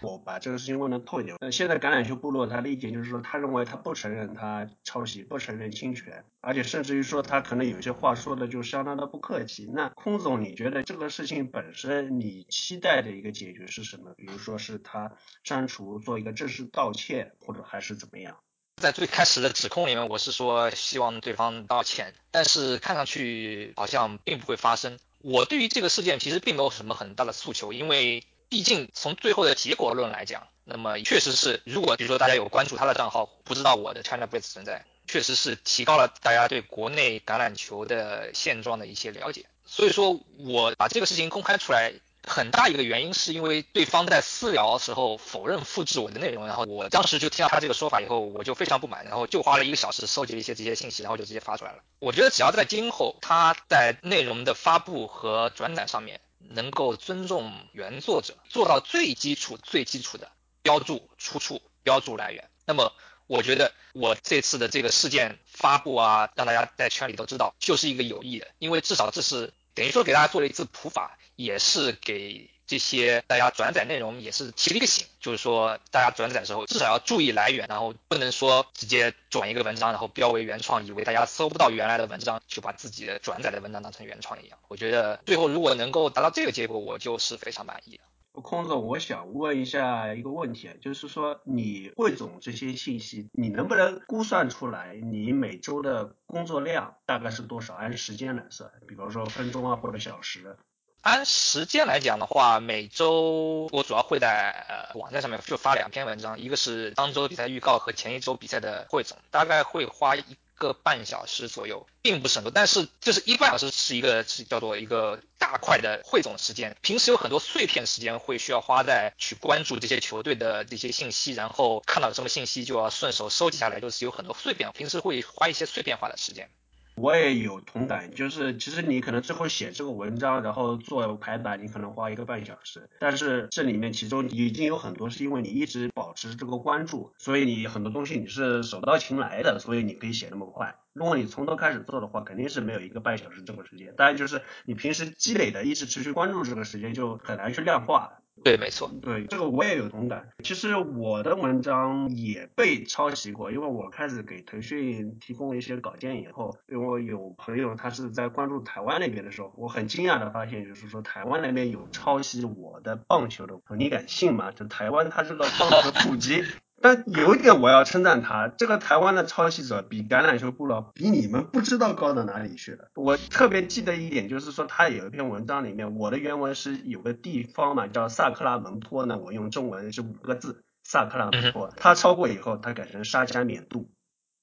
[0.00, 1.36] 我把这个事情问的透一点。
[1.52, 9.70] 现在橄榄球部落他的意见就是说，他认为他不承认他抄袭，不承认侵权，而且甚至于说他可能有些话说的就相当的不客气。
[9.72, 14.12] 那空总，你觉得这个事情本身你期待的一个解决是什么？
[14.16, 15.12] 比如说是他
[15.44, 18.38] 删除，做一个正式道歉，或者还是怎么样？
[18.76, 24.98] 在最开始的指控里面，我是说希望对方道歉，但是看上去好像并不会发生。
[25.18, 28.24] 我对于这个事件其实并没有什么很大的诉求，因为。
[28.52, 39.46] 毕竟从最后的结果论来讲，那么确实是，如果比如说大家有关注他的账号，不知道我的 China Blitz 存在，确实是提高了大家对国内橄榄球的现状的一些了解。
[39.64, 51.78] 所以说我把这个事情公开出来，很大一个原因是因为对方在私聊时候否认复制我的内容，然后我当时就听到他这个说法以后，我就非常不满，然后就花了一个小时收集了一些这些信息，然后就直接发出来了。
[51.98, 60.30] 我觉得只要在今后他在内容的发布和转载上面能够尊重原作者，做到最基础、最基础的
[60.62, 62.92] 标注出处、标注来源，那么
[63.26, 69.52] 我觉得我这次的这个事件发布啊，让大家在圈里都知道，就是一个有益的，因为至少这是。
[69.74, 84.58] 等于说给大家做了一次普法，也是给这些大家转载内容也是提了一个醒，就是说大家转载的时候至少要注意来源，然后不能说直接转一个文章，然后标为原创，以为大家搜不到原来的文章，就把自己的转载的文章当成原创一样。
[84.68, 88.02] 我觉得最后如果能够达到这个结果，我就是非常满意的。
[88.40, 97.74] 空总，我想问一下一个问题啊，就是说你汇总这些信息，你能不能估算出来你每周的工作量大概是多少？
[97.74, 100.56] 按时间来算，比方说分钟啊或者小时。
[101.02, 110.24] 按时间来讲的话，每周我主要会在呃网站上面就发两篇文章，一个是当周比赛预告和前一周比赛的汇总，大概会花一。
[110.54, 116.76] 个半小时左右，并不是很多，但是就是一半小时是一个是叫做一个大块的汇总时间。
[116.82, 126.48] 平时有很多碎片时间会需要花在去关注这些球队的这些信息，然后看到什么信息就要顺手收集下来，就是有很多碎片，平时会花一些碎片化的时间。
[126.94, 140.76] 我也有同感，就是其实你可能最后写这个文章，然后做排版，你可能花一个半小时，但是这里面其中已经有很多是因为你一直保持这个关注，所以你很多东西你是手到擒来的，所以你可以写那么快。
[140.92, 143.94] 如果你从头开始做的话，肯定是没有一个半小时这个时间。
[143.96, 148.21] 当然就是你平时积累的一直持续关注这个时间就很难去量化。
[148.42, 150.30] 对，没错，对这个我也有同感。
[150.42, 164.50] 其实我的文章也被抄袭过，因为我开始给腾讯提供了一些稿件以后，因为我有朋友他是在关注台湾那边的时候，我很惊讶的发现，就是说台湾那边有抄袭我的棒球的，你敢信吗？
[164.50, 166.42] 就台湾它是个棒球普及。
[166.82, 172.88] 但有一点我要称赞他，这个台湾的抄袭者比橄榄球部落比你们不知道高到哪里去了。
[172.94, 181.72] 我特别记得一点，就是说他有一篇文章里面，我的原文是有个地方嘛，叫萨克拉门托呢，我用中文是五个字，萨克拉门托。
[181.76, 183.88] 他抄过以后，他改成沙加缅度。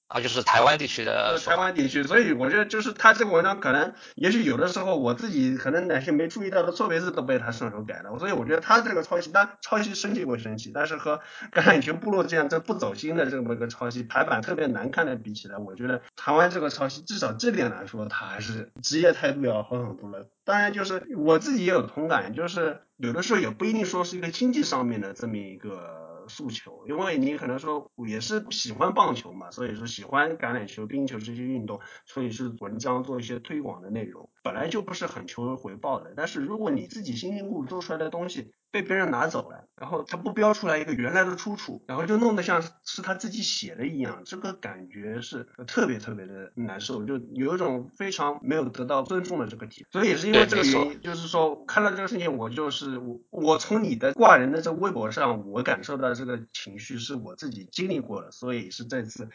[0.10, 11.22] 啊，就是台湾地区的台湾地区，所以我觉得就是他这个文章可能，也许有的时候我自己可能哪些没注意到的错别字都被他顺手改了，所以我觉得他这个抄袭，但抄袭生气归生气，但是和
[11.54, 20.28] 橄榄球部落这样这不走心的这么一个抄袭，排版特别难看的比起来，我觉得台湾这个抄袭至少这点来说，他还是职业态度要好很多了。
[20.44, 26.09] 当然就是我自己也有同感，就是有的时候也不一定说是一个经济上面的这么一个。
[26.30, 36.14] 诉求，因为你可能说也是喜欢棒球嘛，所以说喜欢橄榄球、冰球这些运动，所以是文章做一些推广的内容，本来就不是很求回报的。
[36.16, 49.86] 但是如果你自己辛辛苦苦做出来的东西被别人拿走了，然后他不标出来一个原来的出处，然后就弄得像是他自己写的一样，这个感觉是特别特别的难受，就有一种非常没有得到尊重的这个体。
[49.90, 56.10] 所以也是因为这个原因，就是说看到这个事情，我就是我我从你的挂人的这个微博上，我感受到。
[56.20, 59.30] 这个情绪是我自己经历过的，所以是这次。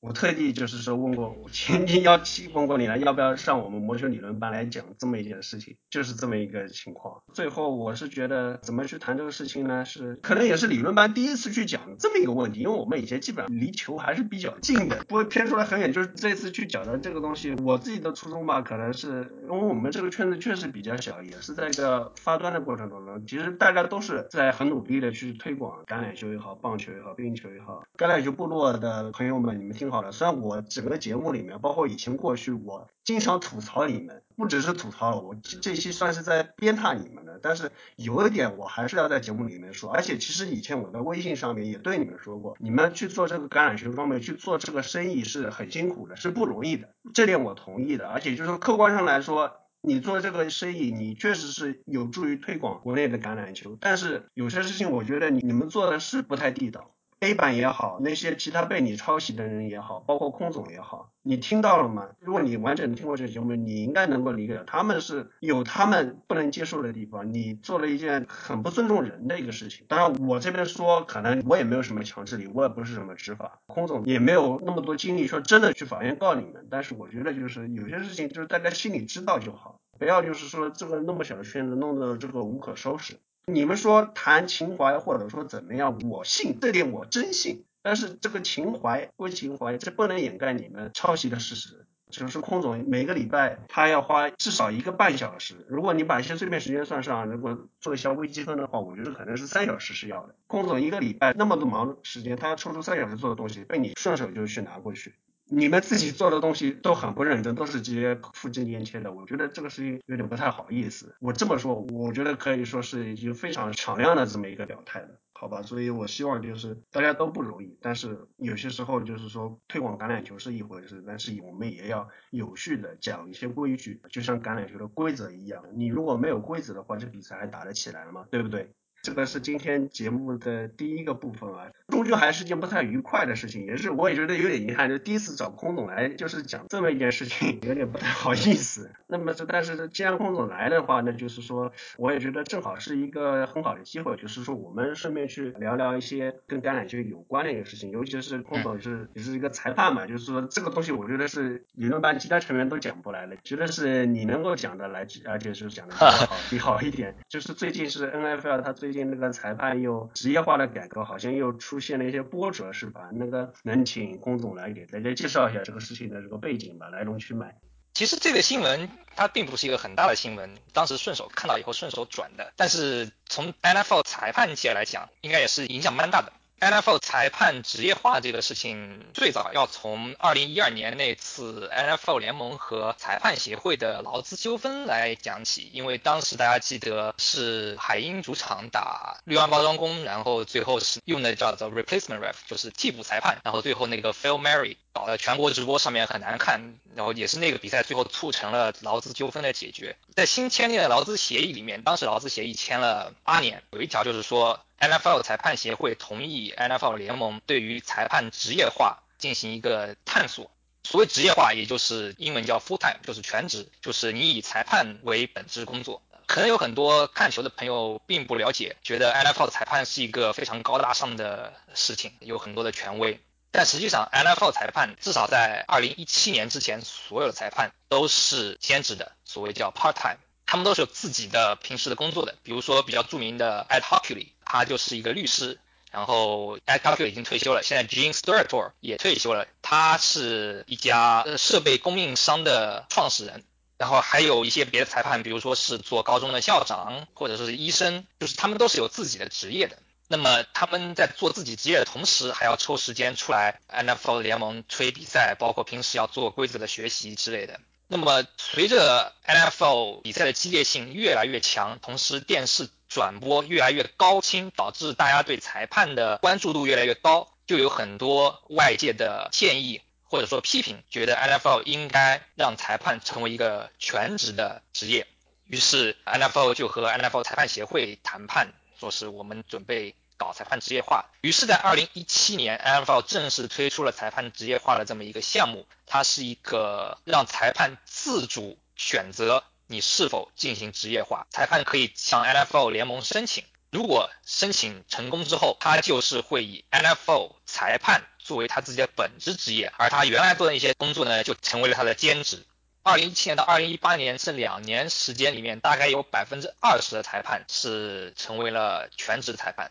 [0.00, 7.20] 我特地就是说问过， 前天邀请问过你了，要不要上我们魔球理论班来讲这么一件事情，就是这么一个情况。
[7.34, 9.84] 最后我是觉得怎么去谈这个事情呢？
[9.84, 15.92] 是可能也是理论班第一次去讲这么一个问题，因为我们以前基本上离球还是比较近的，不会偏出来很远。
[15.92, 27.82] 就是这次去讲的这个东西，我自己的初衷吧，可能是因为我们这个圈子确实比较小，也是在一个发端的过程当中，其实大家都是在很努力的去推广橄榄球也好，棒球也好，冰球也好。
[27.96, 29.87] 橄榄球部落的朋友们，你们听。
[29.90, 37.38] 好了，虽然我整个节目里面，包括以前过去，我经常吐槽你们，不只是吐槽，我这期算是在鞭挞你们的。
[37.42, 48.08] 但是有一点，我还是要在节目里面说，而且其实以前我在微信上面也对你们说过，你们去做这个橄榄球方面去做这个生意是很辛苦的，是不容易的，这点我同意的。
[48.08, 56.90] 而且就是客观上来说，你做这个生意，你确实是有助于推广国内的橄榄球，但是有些事情，我觉得你你们做的是不太地道。
[57.20, 62.10] A 版也好，那些其他被你抄袭的人也好，包括空总也好，你听到了吗？
[62.20, 67.32] 如果你完整的听过这个节目，你应该能够理解，他们是有他们不能接受的地方。
[67.32, 69.84] 你做了一件很不尊重人的一个事情。
[69.88, 76.68] 当然，我这边说，可能我也没有什么强制力，我也不是什么执法，空总也没有那么多精力说真的去法院告你们。
[76.70, 83.18] 但是我觉得就是有些事情就是大家心里知道就好，不要就是说这个那么小的圈子弄得这个无可收拾。
[83.48, 87.64] 你们说谈情怀或者说怎么样，我信这点我真信。
[87.80, 91.86] 但是这个情怀归情怀，这不能掩盖你们抄袭的事实。
[92.10, 95.66] 就是空总每个礼拜他要花至少一个半小时。
[95.68, 100.34] 如果你把一些碎片时间算上，如果做一下微积分的话，我觉得可能是三小时是要的。
[100.46, 105.14] 空总一个礼拜那么多忙时间，他抽出三小时做的东西，被你顺手就去拿过去。
[105.50, 111.14] 你们自己做的东西都很不认真，都是直接复制粘贴的，我觉得这个事情有点不太好意思。
[111.20, 115.62] 我这么说，我觉得可以说是已经非常敞亮的这么一个表态了，好吧？
[115.62, 128.26] 所以我希望就是大家都不容易，但是有些时候就是说推广橄榄球是一回事，但是我们也要有序的讲一些规矩，就像橄榄球的规则一样，你如果没有规则的话，这比赛还打得起来吗？
[128.30, 128.72] 对不对？
[129.02, 138.90] 这个是今天节目的第一个部分啊，终究还是件不太愉快的事情，也是我也觉得有点遗憾，就第一次找空总来就是讲这么一件事情， 有点不太好意思。
[139.06, 157.14] 那么这但是既然空总来的话，那就是说我也觉得正好是一个很好的机会，就是说我们顺便去聊聊一些跟橄榄球有关的一个事情，尤其是空总是也是一个裁判嘛，就是说这个东西我觉得是理论班其他成员都讲不来的，觉得是你能够讲的来，而且是讲的比较好， 比好一点。
[157.28, 163.10] 就是最近是 NFL 它最最近那个裁判又职业化的改革，好像又出现了一些波折，是吧？
[163.12, 167.54] 那个能请龚总来给大家介绍一下这个事情的这个背景吧，来龙去脉。
[167.92, 176.32] 其实这个新闻它并不是一个很大的新闻，当时顺手看到以后顺手转的，但是从 NFL 裁判界来讲，应该也是影响蛮大的。
[176.60, 185.70] NFL 裁判职业化这个事情，最早要从二零一二年那次 NFL 联盟和裁判协会的劳资纠纷来讲起。
[185.72, 199.96] 因为当时大家记得是海鹰主场打绿湾包装工，然后最后是用的叫做 replacement ref，就是替补裁判，然后最后那个 Phil Mary 搞得全国直播上面很难看，然后也是那个比赛最后促成了劳资纠纷的解决。
[200.14, 204.60] 在新签订的劳资协议里面，当时劳资协议签了八年，有一条就是说。
[204.80, 210.52] NFL 裁判协会同意 NFL 联盟对于裁判职业化进行一个探索。
[210.84, 216.00] 所谓职业化，也就是英文叫 full time，就是全职，就是你以裁判为本职工作。
[216.26, 223.18] 可能有很多看球的朋友并不了解，觉得 NFL 裁判是一个非常高大上的事情，有很多的权威。
[223.50, 230.18] 但实际上，NFL 裁判至少在2017年之前，所有的裁判都是兼职的，所谓叫 part time。
[230.50, 243.44] 他们都是有自己的平时的工作的，比如说比较著名的 Ed Hochuli，他就是一个律师，然后 Ed Hochuli 已经退休了，现在 Gene Steratore 也退休了，他是一家设备供应商的创始人，
[243.76, 249.78] 然后还有一些别的裁判，比如说是做高中的校长或者是医生，就是他们都是有自己的职业的。
[250.10, 257.60] 那么他们在做自己职业的同时，还要抽时间出来 NFL 联盟吹比赛，包括平时要做规则的学习之类的。
[257.88, 275.06] 那么，随着 NFL 比赛的激烈性越来越强，同时电视转播越来越高清，导致大家对裁判的关注度越来越高，就有很多外界的建议或者说批评，觉得 NFL 应该让裁判成为一个全职的职业。
[275.46, 279.94] 于是 NFL 就和 NFL 裁判协会谈判，说是我们准备。
[280.20, 285.64] 搞裁判职业化，于是，在二零一七年，NFL 正式推出了裁判职业化的这么一个项目。
[285.86, 293.44] 它是一个让裁判自主选择你是否进行职业化，裁判可以向 NFL 联盟申请。
[293.70, 302.44] 如果申请成功之后，他就是会以 NFL 裁判作为他自己的本职职业，而他原来做的一些工作呢，就成为了他的兼职。
[302.88, 309.70] 二零一七年到二零一八年这两年时间里面，大概有百分之二十的裁判是成为了全职裁判。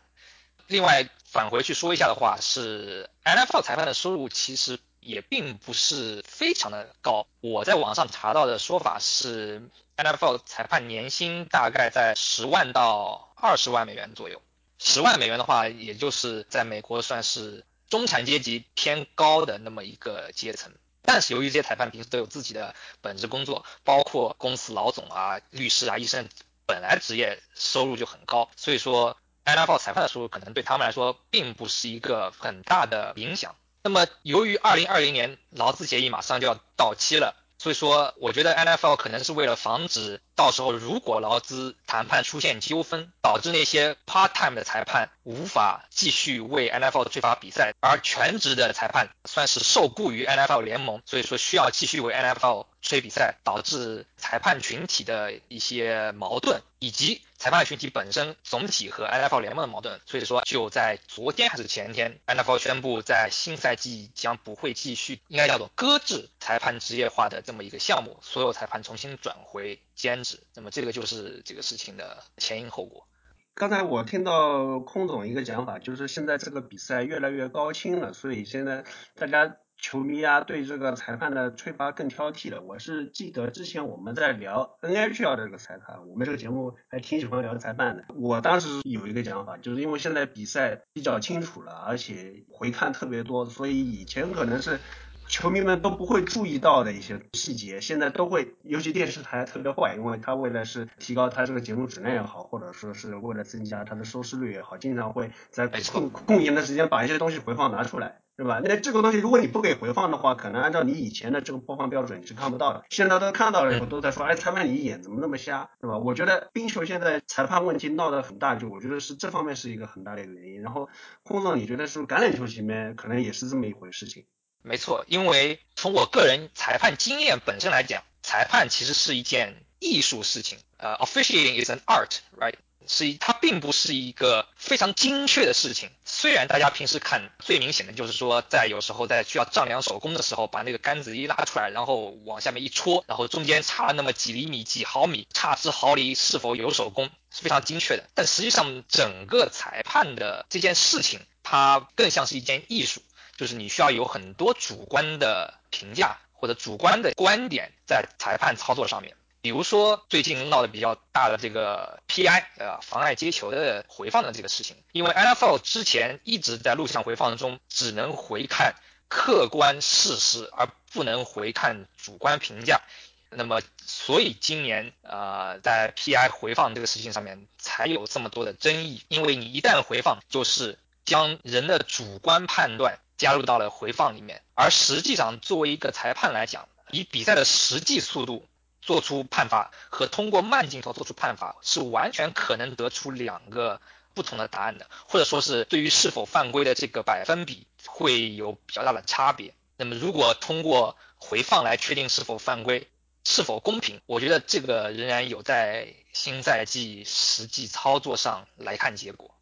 [0.68, 7.26] 另外返回去说一下的话，是 NFL 裁判的收入其实也并不是非常的高。
[7.42, 14.40] 我在网上查到的说法是，NFL 裁判年薪大概在十万到二十万美元左右。
[14.78, 20.72] 十万美元的话，也就是在美国算是中产阶级偏高的那么一个阶层。
[21.08, 26.28] 但是由于这些裁判平时都有自己的本职工作，包括公司老总啊、律师啊、医生，
[26.66, 29.18] 本来职业收入就很高，所以说。
[29.48, 33.56] NFL 裁判的收入可能对他们来说并不是一个很大的影响。
[33.82, 52.66] 那么，由于2020年劳资协议马上就要到期了，所以说我觉得 NFL 可能是为了防止到时候如果劳资谈判出现纠纷，导致那些 part time 的裁判无法继续为 NFL 吹罚比赛，而全职的裁判算是受雇于 NFL 联盟，所以说需要继续为 NFL。
[52.80, 70.40] 吹比赛导致裁判群体的一些矛盾，以及裁判群体本身总体和 NFL 联盟的矛盾，所以说就在昨天还是前天，NFL 宣布在新赛季将不会继续，应该叫做搁置裁判职业化的这么一个项目，所有裁判重新转回兼职。
[70.56, 73.08] 那么这个就是这个事情的前因后果。
[73.54, 78.84] 刚才我听到空总一个讲法，就是现在这个比赛越来越高清了，所以现在
[79.16, 79.58] 大家。
[79.78, 82.62] 球迷啊对这个裁判的吹罚更挑剔了。
[82.62, 88.06] 我是记得之前我们在聊 NHL 这个裁判，我们这个节目还挺喜欢聊裁判的。
[88.16, 94.80] 我当时有一个讲法，就是因为现在比赛比较清楚了，而且回看特别多，所以以前可能是。
[95.28, 108.62] 球迷们都不会注意到的一些细节，现在都会，尤其电视台特别坏，因为他为了是提高他这个节目质量也好，或者说是为了增加他的收视率也好，经常会在空空闲的时间把一些东西回放拿出来，是吧？
[108.64, 112.86] 那这个东西如果你不给回放的话，可能按照你以前的这个播放标准你是看不到的。
[112.90, 115.98] 现在都看到了以后都在说，哎，裁判你眼怎么那么瞎，是吧？
[115.98, 120.62] 我觉得冰球现在裁判问题闹得很大，就我觉得是这方面是一个很大的一个原因。
[120.62, 120.88] 然后，
[121.24, 124.26] 空总，你觉得是不是橄榄球里面可能也是这么一回事情？
[124.68, 130.60] 没错，因为从我个人裁判经验本身来讲，裁判其实是一件艺术事情。
[130.78, 132.56] 呃，officiating is an art，right？
[132.90, 135.90] 是它并不是一个非常精确的事情。
[136.06, 148.08] 虽然大家平时看最明显的就是说，在有时候在需要丈量手工的时候，把那个杆子一拉出来，然后往下面一戳，然后中间差了那么几厘米、几毫米，差之毫厘是否有手工是非常精确的。
[148.14, 153.02] 但实际上，整个裁判的这件事情，它更像是一件艺术。
[153.38, 168.76] 就是你需要有很多主观的评价或者主观的观点在裁判操作上面，比如说最近闹得比较大的这个 PI 呃妨碍接球的回放的这个事情，因为 NFL 之前一直在录像回放中只能回看
[169.08, 172.82] 客观事实而不能回看主观评价，
[173.30, 183.00] 那么所以今年呃在 PI 回放这个事情上面才有这么多的争议，因为你一旦回放就是将人的主观判断。
[183.18, 188.46] 加入到了回放里面，而实际上作为一个裁判来讲，以比赛的实际速度
[188.82, 193.82] 做出判罚和通过慢镜头做出判罚是完全可能得出两个
[194.14, 199.54] 不同的答案的，或者说是对于是否犯规的这个百分比会有比较大的差别。
[199.76, 202.88] 那么如果通过回放来确定是否犯规
[203.24, 209.37] 是否公平，我觉得这个仍然有在新赛季实际操作上来看结果。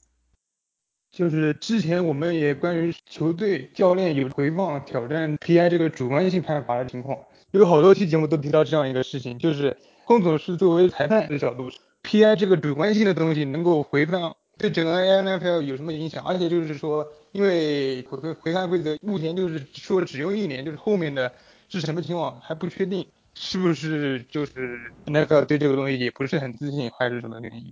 [1.15, 7.17] 就是之前我们也关于球队教练有回放挑战 PI 这个主观性判罚的情况，
[7.51, 11.71] 有好多期节目都提到这样一个事情，就是龚总是作为裁判的角度
[12.03, 14.91] ，PI 这个主观性的东西能够回放对整个
[15.23, 16.21] NFL 有什么影响？
[16.25, 21.31] 而且就是说，因为回回回看规则目前就是说只用一年，就是后面的
[21.69, 27.71] 是什么情况还不确定，是不是就是 NFL 对这个东西也不是很自信，还是什么原因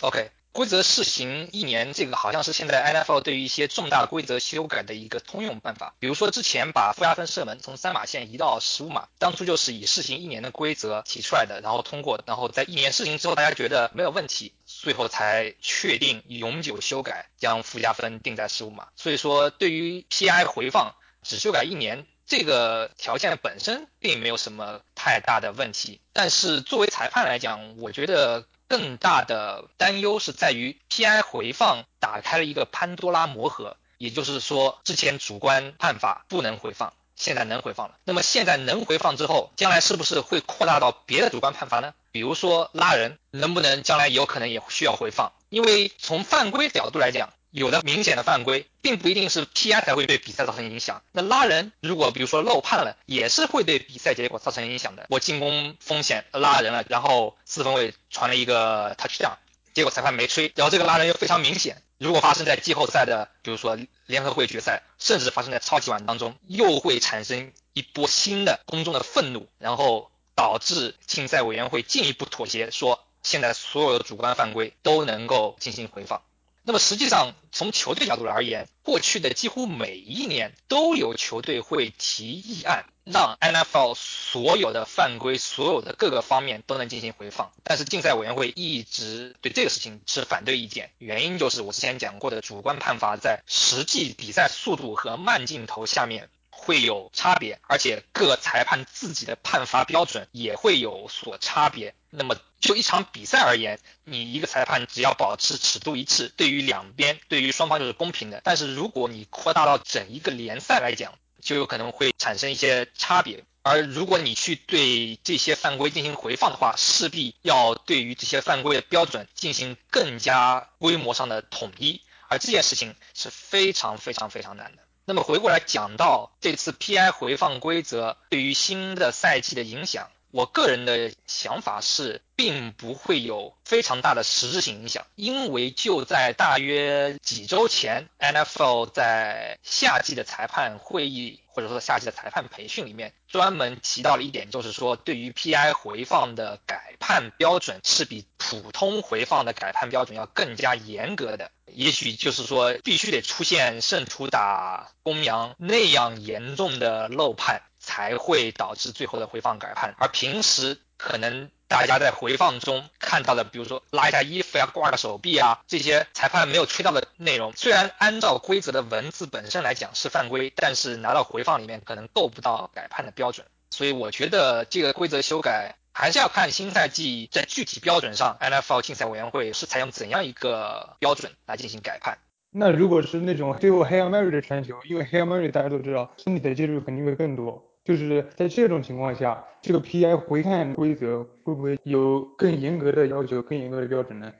[0.00, 0.30] ？OK。
[0.52, 5.94] 规则试行一年，这个好像是现在 NFL 对于一些重大规则修改的一个通用办法。
[5.98, 18.88] 比如说之前把负压分射门从三码线移到十五码，当初就是以试行一年的规则提出来的，然后通过，然后在一年试行之后，大家觉得没有问题，最后才确定永久修改，将附加分定在十五码。
[18.94, 26.02] 所以说，对于 PI 回放只修改一年这个条件本身并没有什么太大的问题。
[26.12, 28.44] 但是作为裁判来讲，我觉得。
[28.72, 37.96] 更大的担忧是在于 PI 回放打开了一个潘多拉魔盒，也就是说，之前主观判罚不能回放，现在能回放了。
[38.04, 41.92] 那么现在能回放之后，将来是不是会扩大到别的主观判罚呢？
[42.12, 45.32] 比如说拉人，能不能将来有可能也需要回放？
[45.50, 47.28] 因为从犯规角度来讲。
[47.52, 51.02] 有的明显的犯规，并不一定是 PI 才会对比赛造成影响。
[51.12, 55.06] 那拉人，如果比如说漏判了，也是会对比赛结果造成影响的。
[55.10, 59.36] 我进攻风险拉人了，然后四分卫传了一个 touchdown，
[59.74, 61.82] 结果裁判没吹，然后这个拉人又非常明显。
[61.98, 76.22] 如果发生在季后赛的，比如说联合会决赛，甚至发生在超级碗当中，又会产生一波新的公众的愤怒，然后导致竞赛委员会进一步妥协，说现在所有的主观犯规都能够进行回放。
[76.64, 87.50] 那么实际上，从球队角度而言，过去的几乎每一年都有球队会提议案，让 NFL 所有的犯规、所有的各个方面都能进行回放。
[87.64, 101.96] 但是竞赛委员会一直对这个事情持反对意见，原因就是我之前讲过的主观判罚在实际比赛速度和慢镜头下面会有差别，而且各裁判自己的判罚标准也会有所差别。
[102.14, 108.42] 那么就一场比赛而言，你一个裁判只要保持尺度一致，对于两边，对于双方就是公平的。
[108.44, 113.44] 但是如果你扩大到整一个联赛来讲，就有可能会产生一些差别。
[113.62, 124.82] 而如果你去对这些犯规进行回放的话，势必要对于这些犯规的标准进行更加规模上的统一，而这件事情是非常非常非常难的。
[125.04, 130.10] 那么回过来讲到这次 PI 回放规则对于新的赛季的影响。
[130.32, 151.50] 我个人的想法是，并不会有非常大的实质性影响，因为就在大约几周前，NFL 在夏季的裁判会议或者说夏季的裁判培训里面，专门提到了一点，就是说对于 PI 回放的改判标准是比普通回放的改判标准要更加严格的。
[151.66, 157.60] 也许就是说，必须得出现胜出打公羊那样严重的漏判。
[157.82, 173.46] 才会导致最后的回放改判，而平时可能大家在回放中看到的，比如说拉一下衣服呀、挂个手臂啊，这些裁判没有吹到的内容，虽然按照规则的文字本身来讲是犯规，但是拿到回放里面可能够不到改判的标准。
[173.70, 182.18] 所以我觉得这个规则修改还是要看新赛季在具体标准上，NFL 竞赛委员会是采用怎样一个标准来进行改判。
[182.54, 187.71] 那如果是那种最后 Hail Mary 的传球，因为 Hail Mary 大家都知道身体的接触肯定会更多。
[187.84, 194.32] 就是在这种情况下，这个 PI 回看规则会不会有更严格的要求、更严格的标准呢？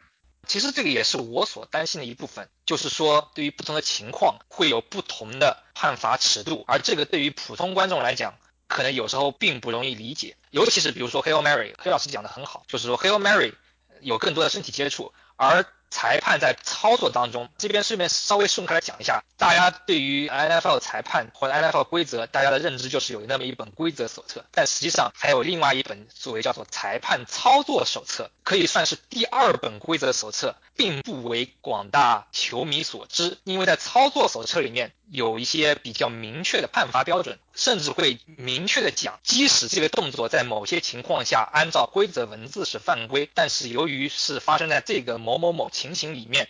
[0.47, 8.35] 其实这个也是我所担心的一部分，就是说对于不同的情况会有不同的判罚尺度，而这个对于普通观众来讲，
[8.67, 10.37] 可能有时候并不容易理解。
[10.51, 13.55] 尤其是比如说 Hail Mary，黑老师讲的很好，就是说 Hail Mary
[14.01, 34.93] 有更多的身体接触，而裁判在操作当中，这边顺便稍微顺开来讲一下，大家对于 NFL 裁判或者 NFL 规则，大家的认知就是有那么一本规则手册，但实际上还有另外一本所谓叫做裁判操作手册，可以算是第二本规则手册，并不为广大球迷所知，因为在操作手册里面。
[35.13, 46.49] 有一些比较明确的判罚标准，甚至会明确的讲，即使这个动作在某些情况下按照规则文字是犯规，但是由于是发生在这个某某某情形里面，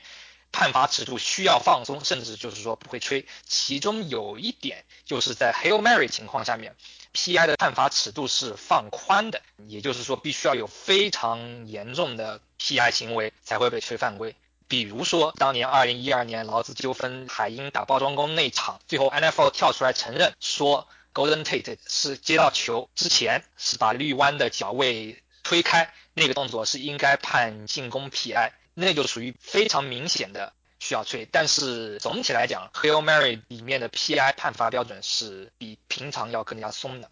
[0.53, 3.26] 判罚尺度需要放松，甚至就是说不会吹。
[3.44, 6.76] 其中有一点就是在 Hail Mary 情况下面
[7.14, 14.36] ，PI 的判罚尺度是放宽的，也就是说必须要有非常严重的 PI 行为才会被吹犯规。
[14.68, 31.29] 比如说，当年二零一二年劳资纠纷，海鹰打包装工那场，最后 NFL 跳出来承认说，Golden Tate 是接到球之前是把绿湾的脚位推开，那个动作是应该判进攻 PI，那就属于非常明显的需要吹。
[31.31, 37.11] 但是总体来讲，Hail Mary 里面的 PI 判罚标准是比平常要更加松的。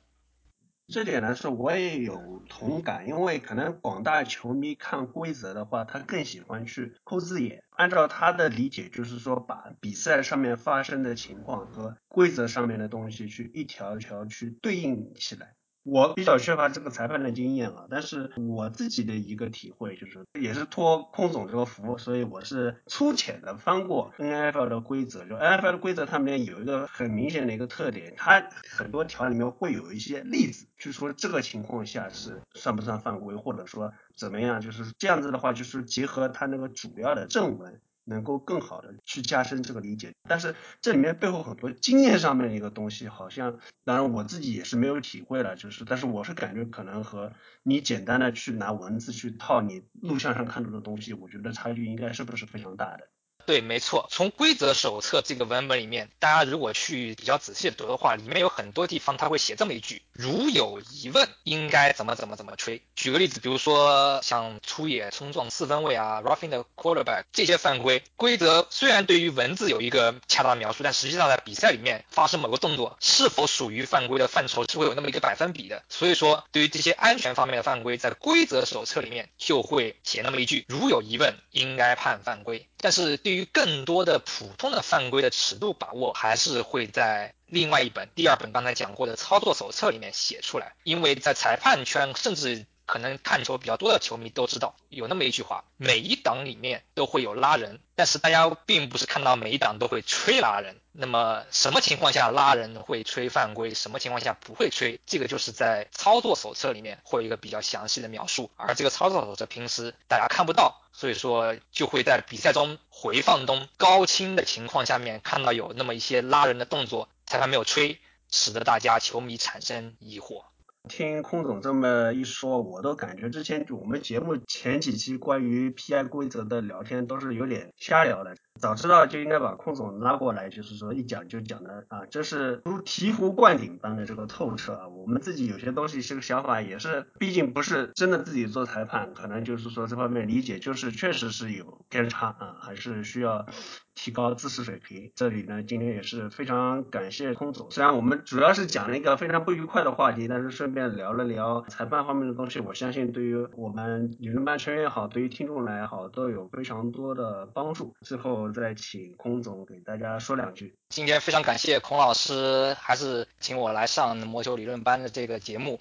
[0.92, 15.54] 这点呢是我也有同感，因为可能广大球迷看规则的话，他更喜欢去抠字眼，按照他的理解，就是说把比赛上面发生的情况和规则上面的东西去一条一条去对应起来。
[15.82, 25.24] 我比较缺乏这个裁判的经验啊，但是我自己的一个体会就是，也是托空总这个福，所以我是粗浅的翻过 NFL 的规则。
[25.24, 37.80] 就 NFL 的规则，它里面有一个很明显的一个特点，它很多条里面会有一些例子，就说这个情况下是算不算犯规，或者说怎么样，就是这样子的话，就是结合它那个主要的正文。
[38.04, 47.32] 能够更好的去加深这个理解，但是这里面背后很多经验上面的一个东西，好像当然我自己也是没有体会了，就是但是我是感觉可能和
[47.62, 53.09] 你简单的去拿文字去套你录像上看到的东西，我觉得差距应该是不是非常大的。
[53.46, 54.06] 对，没错。
[54.10, 62.82] 从规则手册这个文本里面，大家如果去比较仔细的读的话，里面有很多地方他会写这么一句：如有疑问，应该怎么怎么怎么吹。
[62.94, 75.82] 举个例子，比如说像出野冲撞四分卫啊，roughing the quarterback 这些犯规，规则虽然对于文字有一个恰当的描述，但实际上在比赛里面发生某个动作是否属于犯规的范畴是会有那么一个百分比的。
[75.88, 82.66] 所以说，对于这些安全方面的犯规，在规则手册里面就会写那么一句：如有疑问，应该判犯规。
[82.82, 92.66] 但是对对于更多的普通的犯规的尺度把握，还是会在另外一本第二本刚才讲过的操作手册里面写出来，因为在裁判圈甚至。
[92.90, 100.80] 可能看球比较多的球迷都知道，有那么一句话：每一档里面都会有拉人，但是大家并不是看到每一档都会吹拉人。
[100.90, 108.50] 那么什么情况下拉人会吹犯规，什么情况下不会吹，这个就是在操作手册里面会有一个比较详细的描述。
[108.56, 118.00] 而这个操作手册平时大家看不到，所以说就会在比赛中回放中高清的情况下面看到有那么一些拉人的动作，裁判没有吹，
[118.32, 120.42] 使得大家球迷产生疑惑。
[120.88, 128.34] 听空总这么一说，我都感觉之前我们节目前几期关于 PI 规则的聊天都是有点瞎聊的。
[128.60, 134.88] 早知道就应该把空总拉过来，就是说一讲就讲的啊，这是如醍醐灌顶般的这个透彻啊！
[134.88, 143.46] 我们自己有些东西这个想法也是，毕竟不是真的自己做裁判，可能就是说这方面理解就是确实是有偏差啊，还是需要。
[143.94, 147.70] 提高知识水平，这里呢，今天也是非常感谢空总。
[147.70, 157.94] 虽然我们主要是讲了一个非常不愉快的话题，但是顺便聊了聊裁判方面的东西，我相信对于我们理论班成员也好，对于听众来也好，都有非常多的帮助。
[158.00, 160.74] 最后再请空总给大家说两句。
[160.88, 165.78] 今天非常感谢孔老师，还是请我来上魔球理论班的这个节目。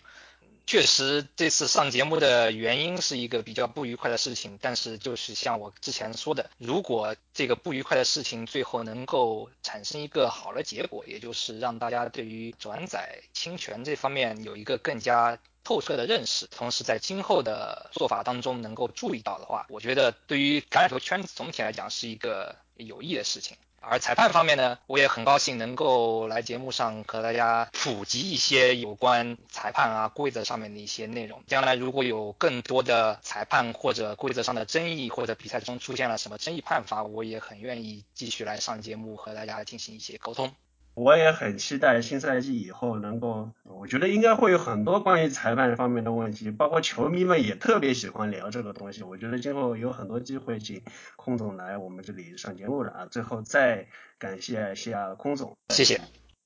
[0.69, 23.57] 确实，这次上节目的原因是一个比较不愉快的事情，但是就是像我之前说的，如果这个不愉快的事情最后能够产生一个好的结果，也就是让大家对于转载侵权这方面有一个更加透彻的认识，同时在今后的做法当中能够注意到的话，我觉得对于橄榄球圈子总体来讲是一个有益的事情。
[23.81, 31.43] 而裁判方面呢，我也很高兴能够来节目上和大家普及一些有关裁判啊规则上面的一些内容。
[31.47, 40.53] 将来如果有更多的裁判或者规则上的争议，或者比赛中出现了什么争议判罚，我也很愿意继续来上节目和大家进行一些沟通。
[40.99, 49.01] 我也很期待新赛季以后能够，我觉得应该会有很多关于裁判方面的问题，包括球迷们也特别喜欢聊这个东西。
[49.03, 50.81] 我觉得今后有很多机会请
[51.15, 53.05] 空总来我们这里上节目了啊。
[53.05, 53.87] 最后再
[54.17, 56.01] 感谢一下空总，谢谢。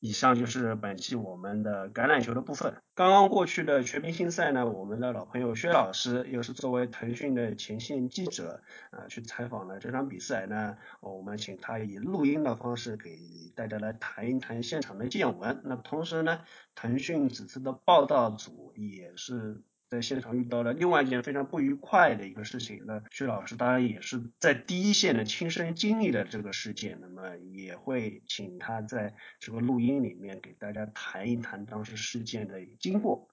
[0.05, 2.75] 以上就是本期我们的橄榄球的部分。
[2.93, 10.75] 刚刚过去的全明星赛呢，我们的老朋友薛老师又是作为腾讯的前线记者啊，去采访了这场比赛呢。
[10.99, 13.17] 我们请他以录音的方式给
[13.55, 15.61] 大家来谈一谈现场的见闻。
[15.63, 16.41] 那同时呢，
[16.75, 19.61] 腾讯此次的报道组也是。
[19.93, 33.27] 在现场遇到了另外一件非常不愉快的一个事情，那薛老师当然也是在第一线的亲身经历了这个事件，那么也会请他在这个录音里面给大家谈一谈当时事件的经过。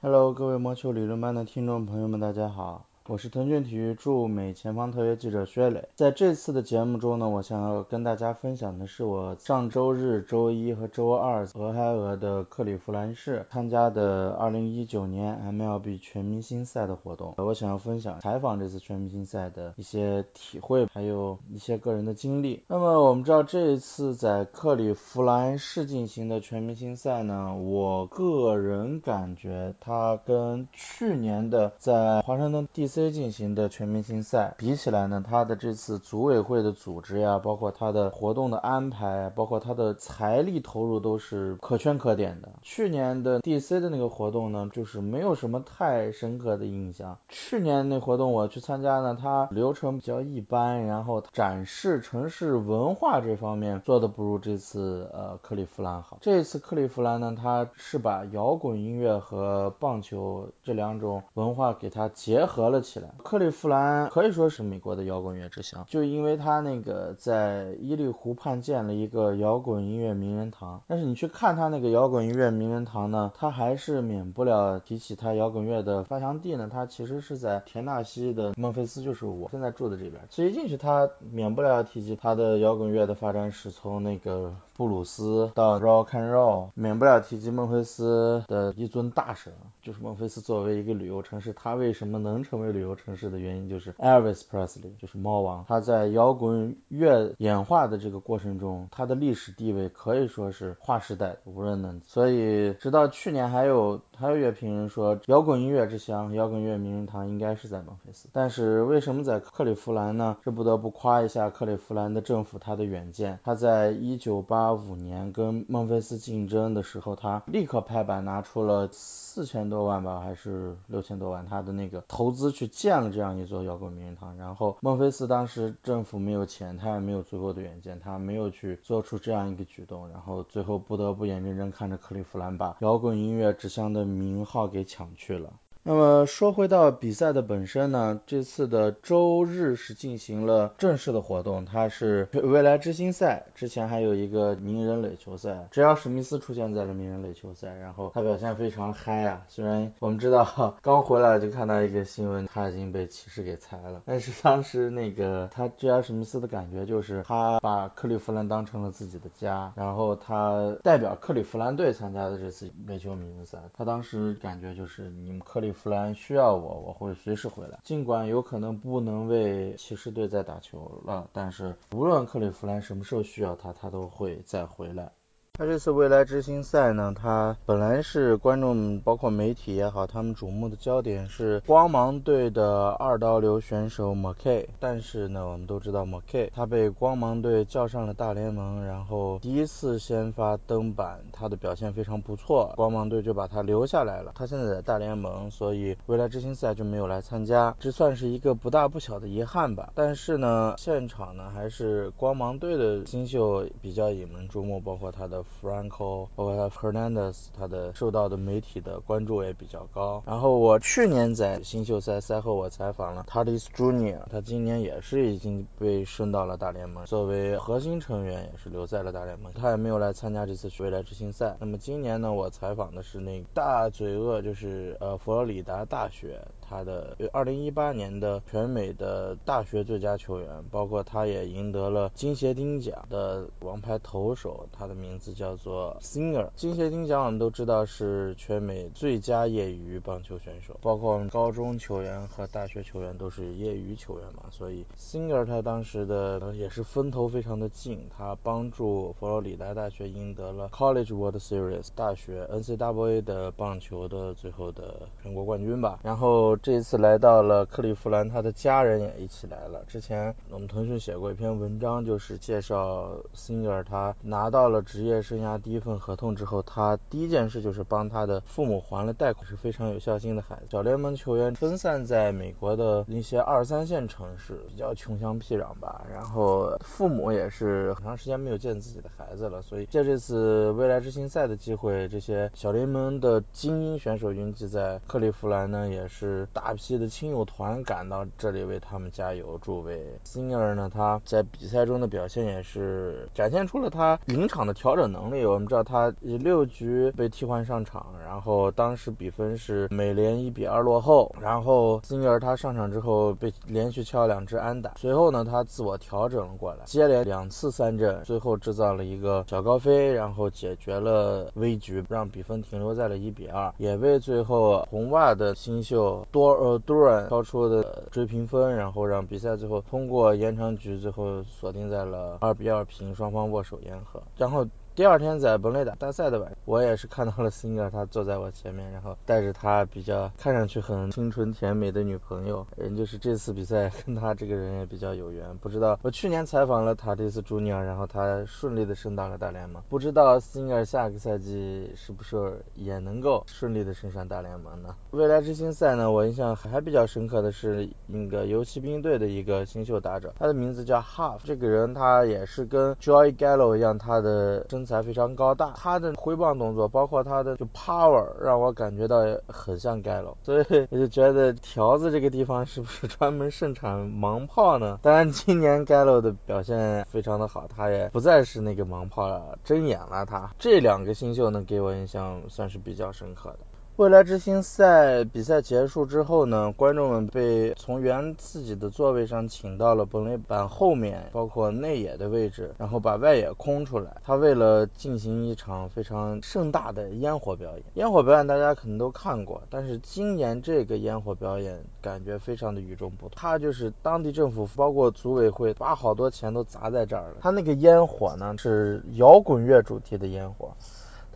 [0.00, 2.88] Hello，各位魔球理论班的听众朋友们，大家好。
[3.08, 17.34] 我是腾讯体育驻美前方特约记者薛磊，在这次的节目中呢，我想要跟大家分享的是我上周日、周一和周二俄亥俄的克利夫兰市参加的2019年 MLB 全明星赛的活动。
[17.36, 22.64] 我想要分享采访这次全明星赛的一些体会，还有一些个人的经历。
[22.66, 42.48] 那么我们知道这一次在克利夫兰市进行的全明星赛呢，我个人感觉它跟去年的在华盛顿 DC C 进行的全明星赛比起来呢，它的这次组委会的组织呀，包括它的活动的安排，包括它的财力投入都是可圈可点的。
[42.62, 47.18] 去年的 DC 的那个活动呢，就是没有什么太深刻的印象。
[47.28, 56.16] 去年那活动我去参加呢，它流程比较一般，然后展示城市文化这方面做的不如这次呃克利夫兰好。
[56.22, 62.82] 这次克利夫兰呢，它是把摇滚音乐和棒球这两种文化给它结合了。
[62.86, 70.80] 起来，克利夫兰可以说是美国的摇滚乐之乡，就因为它那个在伊利湖畔建了一个摇滚音乐名人堂。
[70.86, 76.70] 但是你去看它那个摇滚音乐名人堂呢，它还是免不了提起它摇滚乐的发祥地呢。
[76.72, 80.22] 它其实是在田纳西的孟菲斯，就是我现在住的这边。
[80.30, 95.64] 所以进去它免不了提及它的摇滚乐的发展史，从那个布鲁斯到 rock and roll，免不了提及孟菲斯的一尊大神，就是孟菲斯作为一个旅游城市，它为什么能成为旅游城市的原因就是 Elvis Presley，就是猫王。
[95.66, 102.06] 他在摇滚乐演化的这个过程中，他的历史地位可以说是划时代的，无人能及。
[102.08, 108.28] 所以直到去年，还有还有乐评人说，摇滚音乐之乡、摇滚乐名人堂应该是在孟菲斯。
[108.32, 110.36] 但是为什么在克利夫兰呢？
[110.44, 113.38] 这不得不夸一下克利夫兰的政府，他的远见。
[113.44, 118.88] 他在一九八五年跟孟菲斯竞争的时候，他立刻拍板拿出了。
[119.36, 121.44] 四千多万吧，还是六千多万？
[121.44, 124.34] 他的那个投资去建了这样一座摇滚名人堂。
[124.38, 130.08] 然后孟菲斯当时政府没有钱，他也没有足够的远见，他没有去做出这样一个举动。
[130.08, 135.52] 然后最后不得不眼睁睁看着克利夫兰把摇滚音乐之乡的名号给抢去了。
[135.88, 156.02] 那么说回到比赛的本身呢，这次的周日是进行了正式的活动，它是未来之星赛，之前还有一个名人垒球赛，只要史密斯出现在了名人垒球赛，然后他表现非常嗨啊，虽然我们知道 刚回来就看到一个新闻，他已经被骑士给裁了，但是当时那个他 J.R.
[156.02, 165.75] 史密斯的感觉就是他把克利夫兰当成了自己的家，然后他代表克利夫兰队参加的这次垒球名人赛，他当时感觉就是你们克利。
[165.76, 167.78] 弗兰需要我，我会随时回来。
[167.84, 175.12] 尽管有可能不能为骑士队再打球了，但是无论克利夫兰什么时候需要他，他都会再回来。
[175.58, 194.32] 他这次未来之星赛呢，他本来是观众包括媒体也好，他们瞩目的焦点是光芒队的二刀流选手 McKay，但是呢，我们都知道 McKay 他被光芒队叫上了大联盟，然后第一次先发登板，他的表现非常不错，光芒队就把他留下来了。
[194.34, 199.90] 他现在在大联盟，所以未来之星赛就没有来参加，这算是一个不大不小的遗憾吧。
[199.94, 205.42] 但是呢，现场呢还是光芒队的新秀比较引人注目，包括他的。
[205.60, 210.22] Franco，包括 Hernandez，他的受到的媒体的关注也比较高。
[210.26, 221.56] 然后我去年在新秀赛赛后，我采访了 Tatis Junior，他今年也是已经被升到了大联盟，作为核心成员也是留在了大联盟，他也没有来参加这次未来之星赛。
[221.58, 226.40] 那么今年呢，我采访的是那个大嘴鳄，就是呃佛罗里达大学。
[226.68, 236.48] 他的二零一八年的全美的大学最佳球员，包括他也赢得了金鞋钉奖的王牌投手，他的名字叫做 Singer。
[236.56, 256.55] 金鞋钉奖我们都知道是全美最佳业余棒球选手，包括我们高中球员和大学球员都是业余球员嘛，所以 Singer 他当时的也是风头非常的劲，他帮助佛罗里达大学赢得了 College World Series 大学 NCAA 的棒球的最后的全国冠军吧，然后。
[256.62, 259.84] 这一次来到了克利夫兰，他的家人也一起来了。
[259.86, 270.62] 之前我们腾讯写过一篇文章，就是介绍 Singer 他拿到了职业生涯第一份合同之后，他第一件事就是帮他的父母还了贷款，是非常有孝心的孩子。
[270.70, 276.04] 小联盟球员分散在美国的一些二三线城市，比较穷乡僻壤吧。
[276.12, 286.45] 然后父母也是很长时间没有见自己的孩子了，所以借这次未来之星赛的机会，这些小联盟的精英选手云集在克利夫兰呢，也是。
[286.52, 290.04] 大批的亲友团赶到这里为他们加油助威。
[290.24, 295.44] Singer 呢，他在比赛中的表现也是展现出了他临场的调整能力。
[295.44, 316.26] 我们知道他以六局被替换上场，然后当时比分是美联一比二落后，然后 Singer 他上场之后被连续敲两支安打，随后呢他自我调整了过来，接连两次三振，最后制造了一个小高飞，然后解决了危局，让比分停留在了一比二，也为最后红袜的新秀。
[316.36, 324.66] 多呃多尔超出的追平分，然后让比赛最后通过延长局，最后锁定在了二比二平，双方握手言和，然后。
[324.96, 335.54] 第二天在本垒打大赛的晚上，我也是看到了 Singer，他坐在我前面，然后带着他比较看上去很清纯甜美的女朋友，人就是这次比赛跟他这个人也比较有缘。
[335.58, 344.96] 不知道我去年采访了塔蒂斯朱尼尔，然后他顺利的升到了大联盟，不知道 Singer 下个赛季是不是也能够顺利的升上大联盟呢？
[345.10, 359.18] 未来之星赛呢，我印象还比较深刻的是那个游骑兵队的一个新秀打者，他的名字叫 Half，这个人他也是跟 Joy Gallo 一样，他的身才非常高大，他的挥棒动作，包括他的就 power，让我感觉到
[359.48, 365.00] 很像盖洛，所以 我就觉得条子这个地方是不是专门盛产盲炮呢？
[365.02, 370.24] 当然，今年盖洛的表现非常的好，他也不再是那个盲炮了，睁眼了。
[370.24, 373.58] 他这两个新秀呢，给我印象算是比较深刻的。
[373.96, 384.20] 未来之星赛比赛结束之后呢，观众们被从原自己的座位上请到了本垒板后面，包括内野的位置，然后把外野空出来。
[384.22, 393.32] 他为了进行一场非常盛大的烟火表演，烟火表演大家可能都看过，但是今年这个烟火表演感觉非常的与众不同。
[393.34, 397.36] 他就是当地政府包括组委会把好多钱都砸在这儿了。
[397.40, 400.70] 他那个烟火呢是摇滚乐主题的烟火。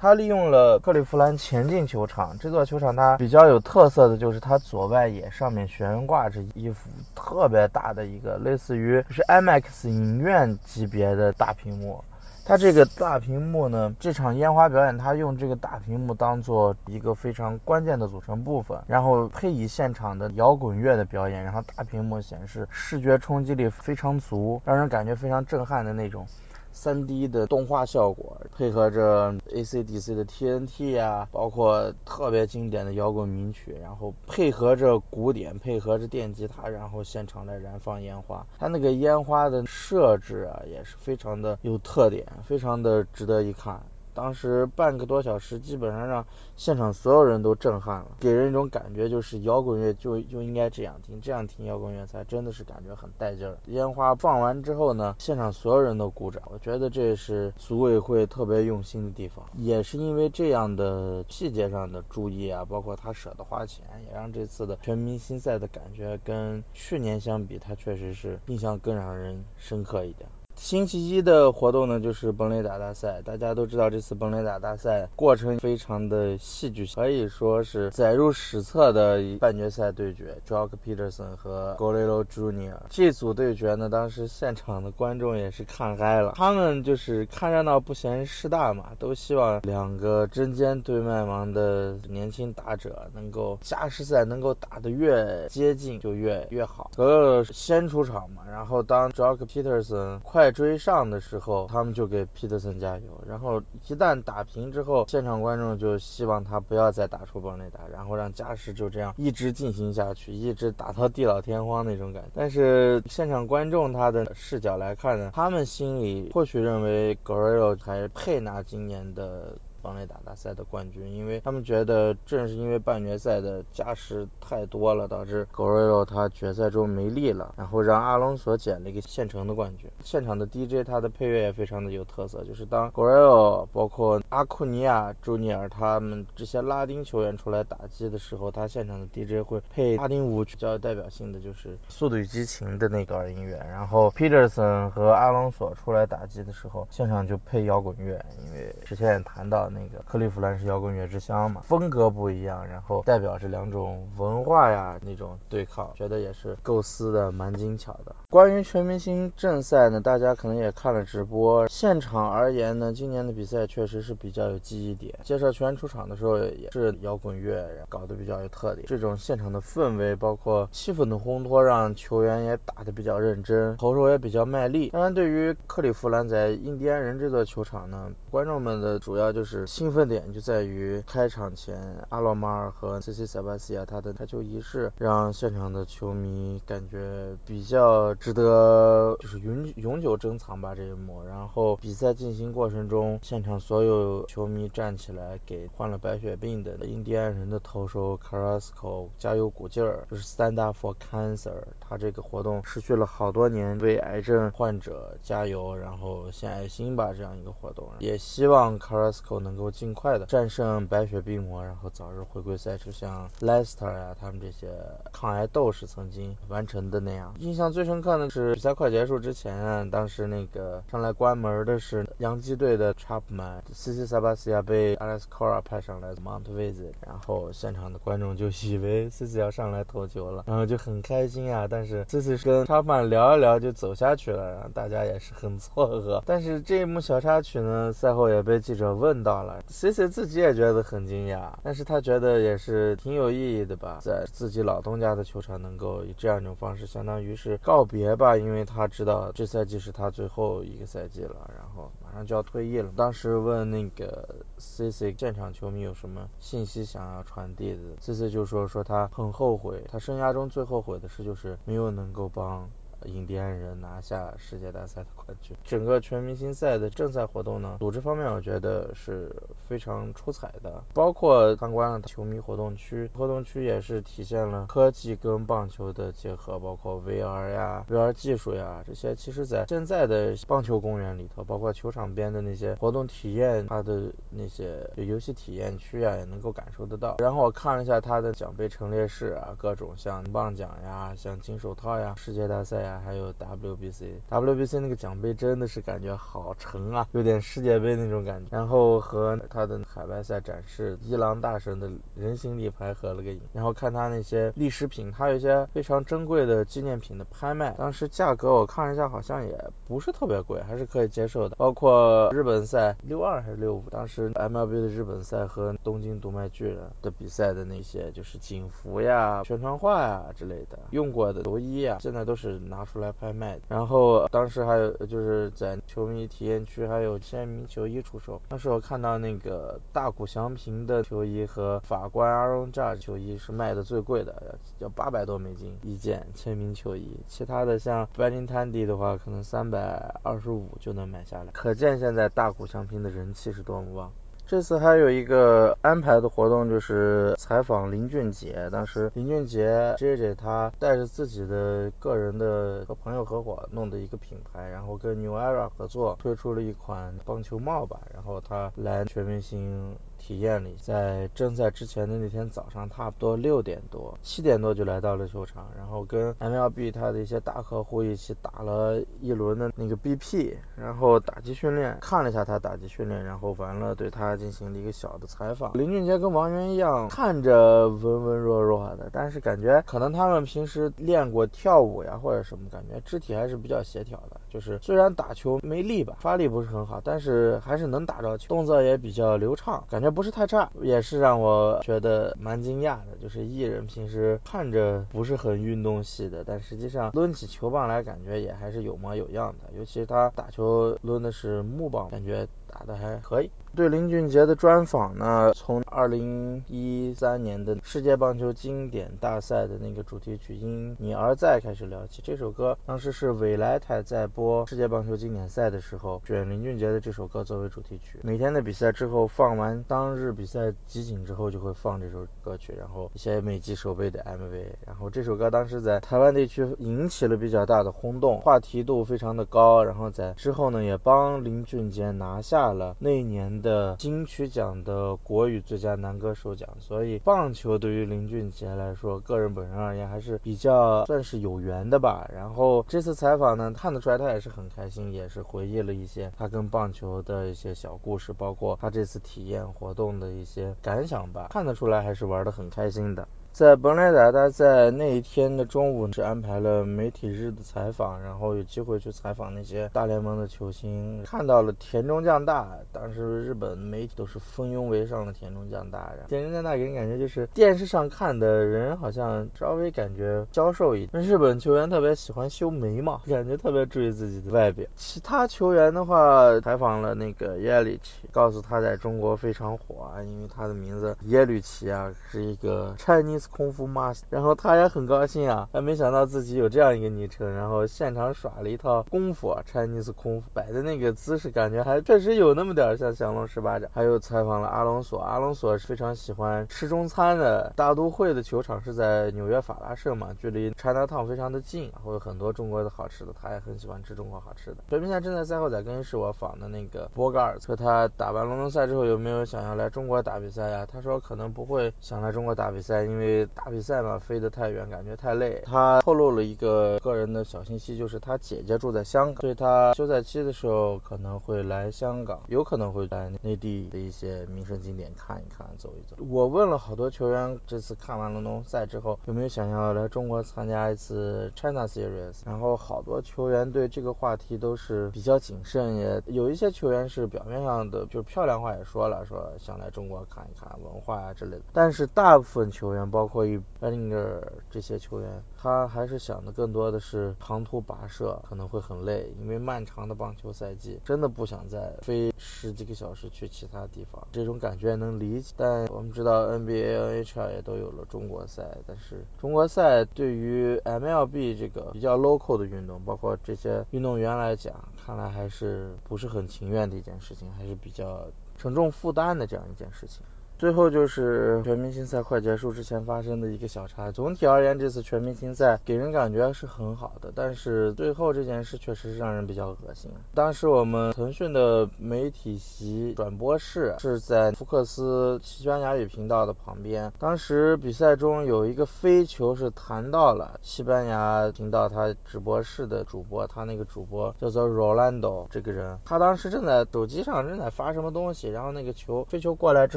[0.02, 12.02] 他利用了克利夫兰前进球场，这座球场它比较有特色的就是它左外野上面悬挂着一幅特别大的一个类似于是 IMAX 影院级别的大屏幕。
[12.46, 26.26] 它这个大屏幕呢，这场烟花表演它用这个大屏幕当做一个非常关键的组成部分，然后配以现场的摇滚乐的表演，然后大屏幕显示视觉冲击力非常足，让人感觉非常震撼的那种。
[26.72, 38.46] 三 D 的动画效果，配合着 AC/DC 的 TNT 啊，包括特别经典的摇滚名曲，然后配合着鼓点，配合着电吉他，然后现场来燃放烟花。
[38.58, 43.80] 它那个烟花的设置啊，也是非常的有特点，非常的值得一看。
[44.14, 46.24] 当时半个多小时，基本上让
[46.56, 53.56] 现场所有人都震撼了，给人一种感觉就是摇滚乐就就应该这样听，这样听摇滚乐才真的是感觉很带劲儿。
[53.66, 70.28] 烟花放完之后呢，现场所有人都鼓掌，我觉得这是组委会特别用心的地方，也是因为这样的细节上的注意啊，包括他舍得花钱，也让这次的全明星赛的感觉跟去年相比，它确实是印象更让人深刻一点。
[70.60, 73.22] 星期一的活动呢，就是本垒打大赛。
[73.22, 80.36] 大家都知道，这次本垒打大赛过程非常的戏剧性，可以说是载入史册的半决赛对决。
[80.46, 86.34] Jock Peterson 和 Golero Junior 这组对决呢，当时现场的观众也是看嗨了。
[86.36, 96.90] 他们就是看热闹不嫌事大嘛，都希望两个针尖对麦芒的年轻打者能够加时赛能够打得越接近就越越好。
[96.94, 103.22] Golero 先出场嘛，然后当 Jock Peterson 快追上的时候，他们就给皮特森加油。
[103.26, 112.30] 然后一旦打平之后，现场观众就希望他不要再打出保内打，然后让加时就这样一直进行下去，一直打到地老天荒那种感觉。
[112.34, 119.56] 但是现场观众他的视角来看呢，他们心里或许认为 g o r i l l 还配拿今年的。
[119.82, 129.88] 本垒打大赛的冠军，因为他们觉得正是因为半决赛的加时太多了，导致 Guerrero 他决赛中没力了，然后让阿隆索捡了一个现成的冠军。
[130.04, 143.56] 现场的 DJ 他的配乐也非常的有特色，就是当 Guerrero 包括阿库尼亚、朱尼尔他们这些拉丁球员出来打击的时候，他现场的 DJ 会配拉丁舞曲，较有代表性的就是《速度与激情》的那段音乐。
[143.70, 149.69] 然后 Peterson 和阿隆索出来打击的时候，现场就配摇滚乐，因为之前也谈到。
[149.70, 158.14] 那个克利夫兰是摇滚乐之乡嘛，风格不一样，然后代表着两种文化呀那种对抗，觉得也是构思的蛮精巧的。
[158.28, 165.18] 关于全明星正赛呢，大家可能也看了直播，现场而言呢，今年的比赛确实是比较有记忆点。
[165.22, 168.86] 介绍球员出场的时候也是摇滚乐，搞得比较有特点。
[168.88, 174.90] 这种现场的氛围，包括气氛的烘托，让球员也打得比较认真，投手也比较卖力。
[174.90, 179.59] 当然，对于克利夫兰在印第安人这座球场呢，观众们的主要就是。
[179.66, 191.22] 兴奋点就在于开场前，阿罗马尔和 C C 塞巴西亚他的开球仪式，让现场的球迷感觉比较值得，就是永永久珍藏吧这一幕。
[191.22, 201.62] 然后比赛进行过程中，现场所有球迷站起来给患了白血病的印第安人的投手 Carrasco 加油鼓劲儿，就是 Stand Up for Cancer。
[201.78, 209.49] 他这个活动持续了好多年，为癌症患者加油，然后献爱心吧这样一个活动，也希望 Carrasco 能。
[209.50, 214.68] 能够尽快的战胜白血病魔，然后早日回归赛场，像 Lester 呀，他们这些
[215.12, 217.34] 抗癌斗士曾经完成的那样。
[217.40, 231.66] 印象最深刻的是比赛快结束之前，当时那个上来关门的是洋基队的 Chapman，CC 萨巴斯亚被 Alex Cora 派上来 Mount Visit，然后现场的观众就以为 CC 要上来投球了，然后就很开心啊。
[231.68, 236.22] 但是 CC 跟 Chapman 聊一聊就走下去了，然后大家也是很错愕。
[236.24, 239.39] 但是这一幕小插曲呢，赛后也被记者问到。
[239.68, 252.92] C C 自己也觉得很惊讶，但是他觉得也是挺有意义的吧，在自己老东家的球场能够以这样一种方式，相当于是告别吧，因为他知道这赛季是他最后一个赛季了，然后马上就要退役了。
[252.96, 254.28] 当时问那个
[254.58, 262.68] C C 现场球迷有什么信息想要传递的，C C 就说说他很后悔，他生涯中最后悔的事就是没有能够帮。
[263.06, 265.56] 印第安人拿下世界大赛的冠军。
[265.64, 269.34] 整个全明星赛的正赛活动呢，组织方面我觉得是
[269.68, 287.16] 非常出彩的，包括参观了球迷活动区，活动区也是体现了科技跟棒球的结合，包括 VR 呀、VR 技术呀这些，其实在现在的棒球公园里头，包括球场边的那些活动体验，它的那些游戏体验区啊，也能够感受得到。
[287.18, 292.89] 然后我看了一下它的奖杯陈列室啊，各种像棒奖呀、像金手套呀、世界大赛呀。
[292.98, 298.48] 还有 WBC，WBC 那个奖杯真的是感觉好沉啊，有点世界杯那种感觉。
[298.50, 303.40] 然后和他的海外赛展示伊朗大神的人形立牌合了个影。
[303.52, 311.56] 然后看他那些历史品，他有一些非常珍贵的纪念品的拍卖，当时价格我看了一下，好像也不是特别贵，还是可以接受的。
[311.56, 322.79] 包括日本赛六二还是六五，当时 MLB 的日本赛和东京读卖巨人的比赛的那些就是警服呀、宣传画呀之类的，用过的球衣啊，现在都是拿。
[322.80, 328.40] 拿出来拍卖，然后当时还有就是在球迷体验区还有签名球衣出售。
[328.48, 337.20] 当时我看到那个大谷翔平的球衣和法官 Aaron Judge 球衣是卖的最贵的，要八百多美金一件签名球衣。
[337.26, 339.78] 其他的像 b e n n t a n d y 的话，可能三百
[340.22, 341.52] 二十五就能买下来。
[341.52, 344.10] 可见现在大谷翔平的人气是多么旺。
[344.50, 348.68] 这次还有一个安排的活动，就是采访林俊杰。
[348.72, 358.00] 当时林俊杰 J J 他带着自己的个人的和朋友合伙弄的一个品牌，然后跟 New Era 合作推出了一款棒球帽吧。
[358.12, 375.72] 然后他来全明星体验里，在正赛之前的那天早上，差不多六点多、七点多就来到了球场，然后跟 MLB 他的一些大客户一起打了一轮的那个 BP，然后打击训练，看了一下他打击训练，然后完了对他进行了一个小的采访。
[375.72, 384.38] 林俊杰跟王源一样，看着文文弱弱的，但是感觉可能他们平时练过跳舞呀或者什么，感觉肢体还是比较协调的。
[384.50, 393.16] 就是虽然打球没力吧，发力不是很好，但是还是能打着球，动作也比较流畅，感觉不是太差，也是让我觉得蛮惊讶的。
[393.20, 399.78] 就是艺人平时看着不是很运动系的，但实际上抡起球棒来，感觉也还是有模有样的。
[399.78, 403.50] 尤其他打球抡的是木棒，感觉打的还可以。
[403.76, 412.20] 对林俊杰的专访呢，从二零一三年的世界棒球经典大赛的那个主题曲《因你而在》开始聊起。
[412.24, 418.18] 这首歌当时是未来台在播世界棒球经典赛的时候，选林俊杰的这首歌作为主题曲。
[418.24, 424.66] 每天的比赛之后放完当日比赛集锦之后，就会放这首歌曲，然后一些美籍守备的 MV。
[424.84, 429.84] 然后这首歌当时在台湾地区引起了比较大的轰动，话题度非常的高。
[429.84, 433.59] 然后在之后呢，也帮林俊杰拿下了那一年。
[433.60, 442.28] 的金曲奖的国语最佳男歌手奖，所以棒球对于林俊杰来说，个人本人而言还是比较算是有缘的吧。
[442.34, 451.48] 然后这次采访呢，看得出来他也是很开心，也是回忆了一些他跟棒球的一些小故事，包括他这次体验活动的一些感想吧。
[451.50, 453.26] 看得出来还是玩得很开心的。
[453.52, 474.86] 在本来达达在那一天的中午是安排了媒体日的采访，然后有机会去采访那些大联盟的球星，看到了田中将大，当时日本媒体都是蜂拥围上了田中将大，田中将大给人感觉就是电视上看的人好像稍微感觉消瘦一点，日本球员特别喜欢修眉毛，感觉特别注意自己的外表。
[474.96, 483.39] 其他球员的话，采访了那个耶里奇，告诉他在中国非常火啊，因为他的名字耶律奇啊是一个 Chinese。
[483.48, 493.90] 空腹 master，然后他也很高兴啊，他没想到自己有这样一个昵称，然后现场耍了一套功夫，Chinese 空腹摆的那个姿势，感觉还确实有那么点像降龙十八掌。
[493.92, 504.76] 还有采访了阿隆索，阿隆索是非常喜欢吃中餐的，大都会的球场是在纽约法拉盛嘛，距离 China Town 非常的近，会有很多中国的好吃的，他也很喜欢吃中国好吃的。
[504.88, 510.86] 全明星正在赛后在更衣室，我访的那个博格尔，说他打完龙舟赛之后有没有想要来中国打比赛呀？
[510.86, 513.29] 他说可能不会想来中国打比赛，因为。
[513.54, 515.62] 打比赛嘛，飞得太远，感觉太累。
[515.66, 526.16] 他透露了一个个人的小信息，就是他姐姐住在香港，所以他休赛期的时候可能会来香港，有可能会在内地的一些名胜景点看一看、走一走。
[526.28, 532.40] 我问了好多球员，这次看完了农赛之后，有没有想要来中国参加一次 China Series？
[532.44, 541.62] 然后好多球员对这个话题都是比较谨慎，也有一些球员是表面上的就是漂亮话也说了，说想来中国看一看文化啊之类的。
[541.72, 555.52] 但是大部分球员包包括以艾林格这些球员，他还是想的更多的是长途跋涉可能会很累，因为漫长的棒球赛季，真的不想再飞十几个小时去其他地方，这种感觉能理解。
[555.54, 570.24] 但我们知道 NBA、NHL 也都有了中国赛，但是中国赛对于 MLB 这个比较 local 的运动，包括这些运动员来讲，看来还是不是很情愿的一件事情，还是比较沉重负担的这样一件事情。
[570.60, 574.12] 最后就是全明星赛快结束之前发生的一个小插。
[574.12, 580.10] 总体而言，这次全明星赛给人感觉是很好的，但是最后这件事确实是让人比较恶心。
[580.34, 587.10] 当时我们腾讯的媒体席转播室是在福克斯西班牙语频道的旁边。
[587.18, 599.96] 当时比赛中有一个飞球是弹到了西班牙频道他直播室的主播，他那个主播叫做 Rolando 这个人，他当时正在手机上正在发什么东西，然后那个球飞球过来之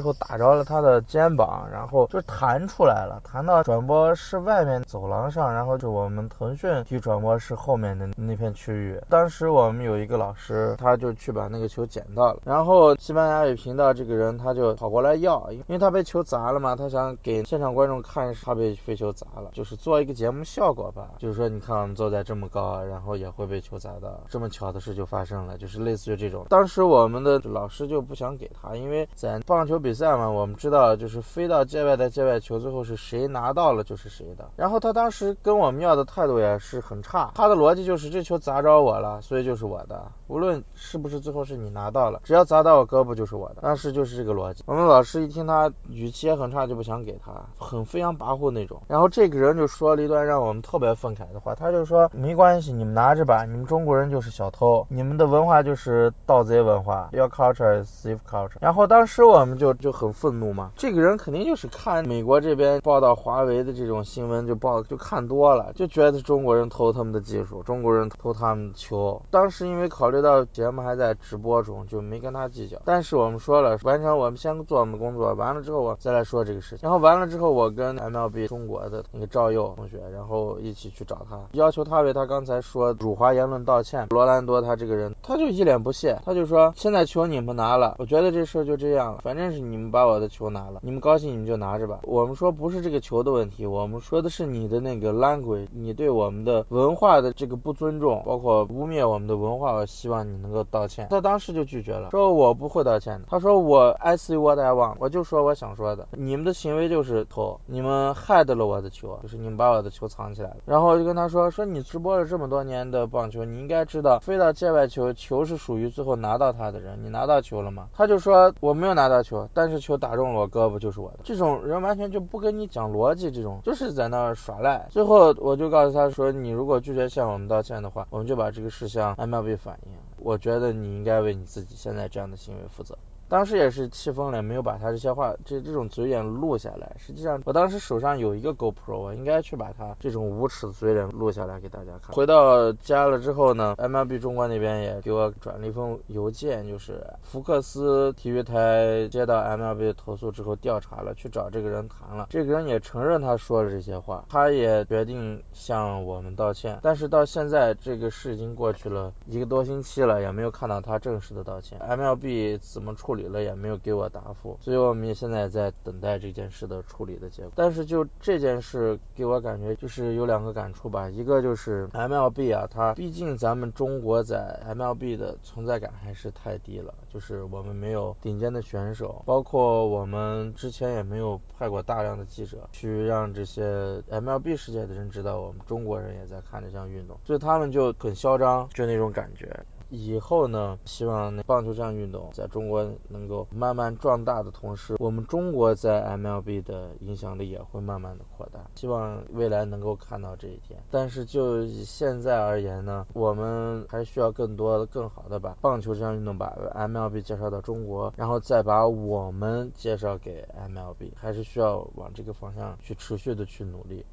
[0.00, 0.53] 后打着。
[0.54, 9.00] 了他的肩膀，然后就弹出来了，弹到转播室外面走廊上，然后就我们腾讯体育转播室后面的那片区域。
[9.08, 21.10] 当时我们有一个老师，他就去把那个球捡到了，然后西班牙语频道这个人他就跑过来要，因为他被球砸了嘛，他想给现场观众看他被飞球砸了，就是做一个节目效果吧。
[21.18, 26.46] 就是说，你看我们坐在这么高，然后也会被球砸到，这么巧的事就发生了，就是类似于这种。
[26.48, 30.43] 当时我们的老师就不想给他，因为在棒球比赛嘛，我。
[30.44, 34.46] 我们知道，就是飞到界外的界外球，最后是谁拿到了就是谁的。
[34.56, 40.04] 然后他当时跟我们要的态度也是很差，他的逻辑就是这球砸着我了，所以就是我的。
[40.26, 43.56] 无论是不是最后是你拿到了，只要砸到我胳膊就是我的。
[43.62, 44.62] 当时就是这个逻辑。
[44.66, 48.80] 我们老师一听他语气也很差，就不想给他，很飞扬跋扈那种。
[48.88, 58.56] 然后这个人就说了一段让我们特别愤慨的话，他就说没关系，你们拿着吧，你们中国人就是小偷，你们的文化就是盗贼文化，Your culture is thief culture。
[58.60, 69.20] 然后当时我们就就很愤怒嘛，这个人肯定就是看美国这边报道华为的这种新闻就报就看多了，就觉得中国人偷他们的技术，中国人偷他们的球。
[69.30, 72.78] 当时因为考虑到节目还在直播中，就没跟他计较。
[72.84, 76.80] 但是我们说了，完成我们先做我们工作，完了之后我再来说这个事情。
[76.82, 84.06] 然后完了之后，我跟 MLB 中国的那个赵佑同学，然后一起去找他，要求他为他刚才说辱华言论道歉。
[84.10, 92.00] 罗兰多他这个人，他就一脸不屑，他就说现在球你们拿了，我觉得这事儿就这样了，反正是你们把我的球拿了，你们高兴你们就拿着吧。
[92.04, 101.06] 我们说不是这个球的问题，我们说的是你的那个 language，你对我们的文化的这个不尊重，包括污蔑我们的文化，我希望你能够道歉。
[101.08, 103.26] 他当时就拒绝了，说我不会道歉的。
[103.30, 110.56] 他说我 I see what I want，我就说我想说的，你们的行为就是偷，你们害得了我的球，就是你们把我的球藏起来了。
[110.66, 117.88] 然后我就跟他说，说你直播了这么多年的棒球，你应该知道飞到界外球，球是属于最后拿到它的人，你拿到球了吗？
[117.94, 121.20] 他就说我没有拿到球，但是球打中了我胳膊就是我的。
[121.24, 124.86] 这种人完全就不跟你讲逻辑，这种就是在那儿耍赖。
[124.90, 129.93] 最后我就告诉他说，你如果拒绝向我们道歉的话，我们就把这个事向 MLB 反映。
[130.16, 132.98] 我觉得你应该为你自己现在这样的行为负责。
[133.28, 136.94] 当时也是气疯了，没有把他这些话这这种嘴脸录下来。
[136.98, 142.14] 实际上，我当时手上有一个 GoPro，我应该去把他这种无耻的嘴脸录下来给大家看。
[142.14, 152.26] 回到家了之后呢，MLB 中国那边也给我转了一封邮件，就是福克斯体育台接到 MLB 的投诉之后调查了，去找这个人谈了。
[152.30, 156.78] 这个人也承认他说了这些话，他也决定向我们道歉。
[156.82, 161.78] 但是到现在这个事已经过去了一个多星期了，也没有看到他正式的道歉。
[161.80, 163.24] MLB 怎么处处理？
[163.28, 167.52] 了也没有给我答复，所以我们现在在等待这件事的处理的结果。
[167.54, 189.48] 但是就这件事给我感觉就是有两个感触吧，一个就是 MLB 啊，它毕竟咱们中国在 MLB 的存在感还是太低了，就是我们没有顶尖的选手，包括我们之前也没有派过大量的记者去让这些 MLB 世界的人知道我们中国人也在看这项运动，所以他们就很嚣张，就那种感觉。
[189.90, 198.60] 以后呢，希望那棒球这项运动在中国能够慢慢壮大的同时，我们中国在 MLB 的影响力也会慢慢的扩大。
[198.74, 200.82] 希望未来能够看到这一天。
[200.90, 214.04] 但是就以现在而言呢，我们还需要更多的、更好的把棒球这项运动把 MLB 介绍到中国，然后再把我们介绍给 MLB，还是需要往这个方向去持续的去努力。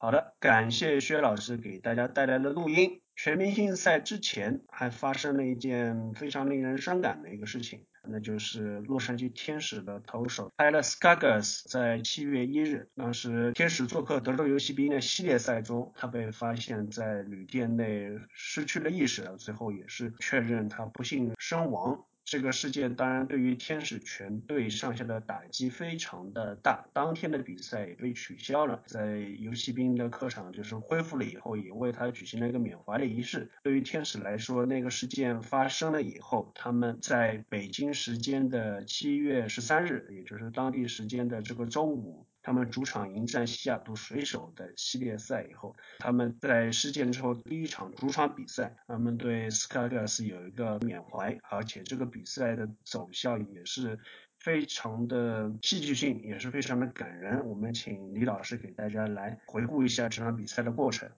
[0.00, 3.00] 好的，感谢薛老师给大家带来的录音。
[3.16, 22.04] 全明星赛之前还发生了一件非常令人伤感的一个事情，那就是洛杉矶天使的投手 Tyler Skaggs 在七月一日，当时天使做客德州游骑兵的系列赛中，他被发现在旅店内失去了意识，最后也是确认他不幸身亡。
[22.30, 33.50] 这个事件当然对于天使全队上下的打击非常的大，当天的比赛也被取消了，在游骑兵的客场就是恢复了以后，也为他举行了一个缅怀的仪式。
[33.62, 42.27] 对于天使来说，那个事件发生了以后，他们在北京时间的七月十三日，也就是当地时间的这个周五。
[42.48, 53.98] 他们主场迎战西雅图水手的系列赛以后，他们在事件之后第一场主场比赛，他们对斯卡格斯有一个缅怀，而且这个比赛的走向也是
[54.38, 57.46] 非常的戏剧性，也是非常的感人。
[57.46, 61.10] 我们请李老师给大家来回顾一下这场比赛的过程。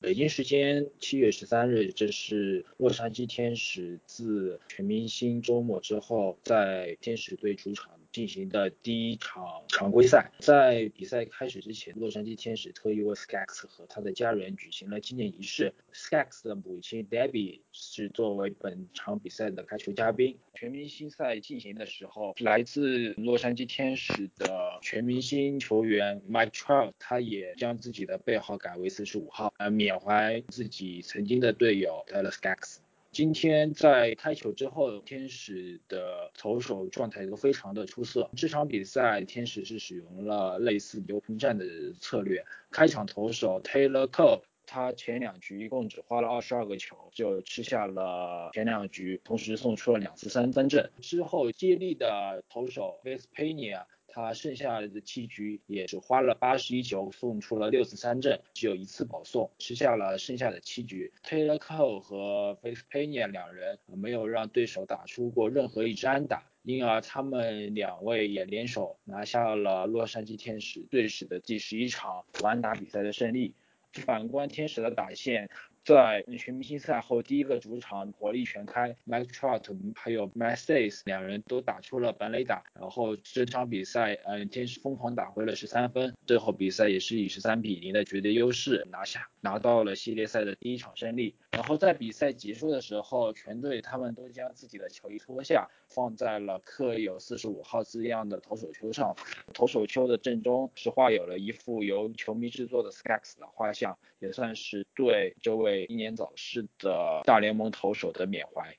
[0.00, 7.90] 北京时间七月十三日，这是洛杉矶天使自全明星周末之后，在天使队主场。
[8.16, 15.74] 进行的第一场常规赛，在比赛开始之前，洛杉矶天使特意为 Skax 和他的家人举行了纪念仪式。
[15.92, 20.38] Skax 的母亲 Debbie 是作为本场比赛的开球嘉宾。
[20.54, 32.78] 全明星赛进行的时候，来自洛杉矶天使的全明星球员 Mike Trout，他也将自己的背号改为四十五号，呃，缅怀自己曾经的队友 Tyler Skaggs。
[33.16, 38.28] 今天在开球之后，天使的投手状态都非常的出色。
[38.36, 41.64] 这场比赛，天使是使用了类似牛棚战的
[41.98, 42.44] 策略。
[42.70, 50.90] 开场投手 Taylor Cole 他前两局一共只花了二十二个球，就吃下了前两局，同时送出了两次三分阵。
[51.00, 53.84] 之后接力的投手 Vespania。
[54.16, 61.12] 他剩下的七局也只花了八十一球，送出了六次三振，只有一次保送，吃下了剩下的七局。
[61.22, 73.54] Taylor Cole 和 f a c e p e n a 两人没有让对手打出过任何一支安打，因而他们两位也联手拿下了洛杉矶天使队史的第十一场完打比赛的胜利。
[73.92, 75.50] 反观天使的打线。
[75.86, 79.62] 在全明星赛后第一个主场火力全开，Mike Trout
[79.94, 91.36] 还有 m a s s a s 两人都打出了本垒打，然后这场比赛，嗯，天使疯狂打回了十三分，最后比赛也是以十三比零的绝对优势拿下，拿到了系列赛的第一场胜利。
[91.56, 99.16] 然后在比赛结束的时候，全队他们都将自己的球衣脱下，放在了刻有四十五号字样的投手球上，
[99.54, 105.86] 投手球的正中是画有了一幅由球迷制作的 s k x 的画像，也算是对这位。
[105.88, 108.76] 英年早逝的大联盟投手的缅怀。